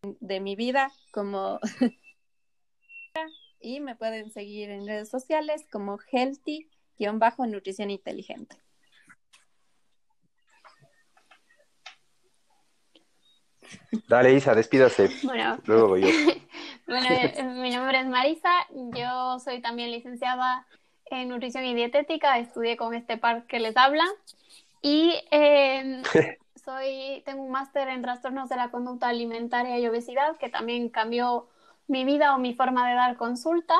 de 0.02 0.40
mi 0.40 0.56
vida 0.56 0.92
como 1.12 1.60
y 3.60 3.80
me 3.80 3.96
pueden 3.96 4.32
seguir 4.32 4.70
en 4.70 4.88
redes 4.88 5.10
sociales 5.10 5.66
como 5.72 5.98
healthy-nutrición 6.12 7.92
inteligente. 7.92 8.58
Dale, 14.08 14.34
Isa, 14.34 14.56
despídase. 14.56 15.10
Bueno, 15.24 15.60
Luego 15.66 15.90
voy 15.90 16.02
yo. 16.02 16.08
bueno, 16.88 17.08
eh, 17.10 17.44
mi 17.44 17.70
nombre 17.70 18.00
es 18.00 18.08
Marisa, 18.08 18.52
yo 18.72 19.40
soy 19.40 19.62
también 19.62 19.92
licenciada 19.92 20.66
en 21.12 21.30
nutrición 21.30 21.66
y 21.66 21.76
dietética, 21.76 22.38
estudié 22.38 22.78
con 22.78 22.94
este 22.94 23.18
par 23.18 23.44
que 23.46 23.60
les 23.60 23.76
habla. 23.78 24.06
Y 24.82 25.14
em, 25.32 26.04
soy, 26.64 27.22
tengo 27.26 27.44
un 27.44 27.52
máster 27.52 27.88
en 27.90 28.02
trastornos 28.02 28.50
de 28.50 28.56
la 28.56 28.70
conducta 28.70 29.08
alimentaria 29.08 29.78
y 29.80 29.88
obesidad 29.88 30.38
que 30.38 30.50
también 30.50 30.90
cambió 30.90 31.48
mi 31.88 32.06
vida 32.06 32.36
o 32.36 32.40
mi 32.40 32.54
forma 32.54 32.88
de 32.90 32.96
dar 32.96 33.18
consulta. 33.18 33.76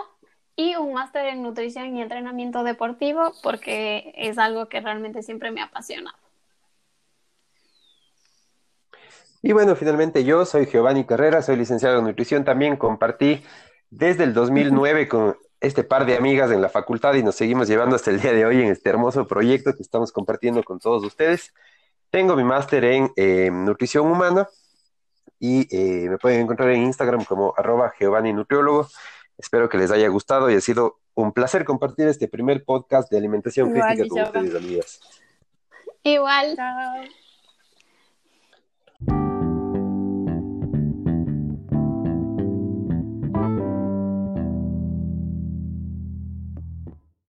Y 0.56 0.76
un 0.76 0.94
máster 0.94 1.28
en 1.28 1.42
nutrición 1.42 1.96
y 1.96 2.02
entrenamiento 2.02 2.64
deportivo 2.64 3.32
porque 3.44 4.14
es 4.18 4.38
algo 4.38 4.68
que 4.68 4.82
realmente 4.82 5.24
siempre 5.24 5.52
me 5.52 5.62
ha 5.62 5.66
apasionado. 5.66 6.18
Y 9.42 9.54
bueno, 9.54 9.76
finalmente 9.76 10.26
yo 10.26 10.46
soy 10.46 10.66
Giovanni 10.66 11.06
Carrera, 11.06 11.42
soy 11.42 11.56
licenciado 11.56 12.00
en 12.00 12.06
nutrición, 12.06 12.44
también 12.44 12.76
compartí 12.76 13.42
desde 13.90 14.26
el 14.26 14.34
2009 14.34 15.08
con 15.08 15.38
este 15.62 15.84
par 15.84 16.06
de 16.06 16.16
amigas 16.16 16.52
en 16.52 16.62
la 16.62 16.70
facultad 16.70 17.14
y 17.16 17.24
nos 17.24 17.36
seguimos 17.36 17.68
llevando 17.68 17.96
hasta 17.96 18.12
el 18.12 18.22
día 18.22 18.34
de 18.34 18.46
hoy 18.46 18.62
en 18.62 18.70
este 18.70 18.90
hermoso 18.90 19.28
proyecto 19.28 19.76
que 19.76 19.84
estamos 19.84 20.12
compartiendo 20.12 20.64
con 20.64 20.80
todos 20.80 21.04
ustedes. 21.04 21.54
Tengo 22.10 22.36
mi 22.36 22.44
máster 22.44 22.86
en 22.86 23.12
eh, 23.16 23.50
nutrición 23.52 24.08
humana 24.08 24.48
y 25.40 25.68
eh, 25.76 26.10
me 26.10 26.18
pueden 26.18 26.42
encontrar 26.42 26.70
en 26.72 26.84
Instagram 26.84 27.26
como 27.26 27.54
arroba 27.58 27.94
Giovanni 28.00 28.34
Nutriólogo. 28.34 28.88
Espero 29.38 29.70
que 29.70 29.78
les 29.78 29.92
haya 29.92 30.08
gustado 30.10 30.50
y 30.50 30.56
ha 30.56 30.62
sido 30.62 31.00
un 31.14 31.34
placer 31.34 31.66
compartir 31.66 32.08
este 32.08 32.28
primer 32.28 32.64
podcast 32.64 33.12
de 33.12 33.18
alimentación 33.18 33.72
crítica 33.72 34.08
con 34.08 34.22
ustedes, 34.22 34.56
amigas. 34.56 35.00
Igual. 36.04 36.56
Chao. 36.56 37.29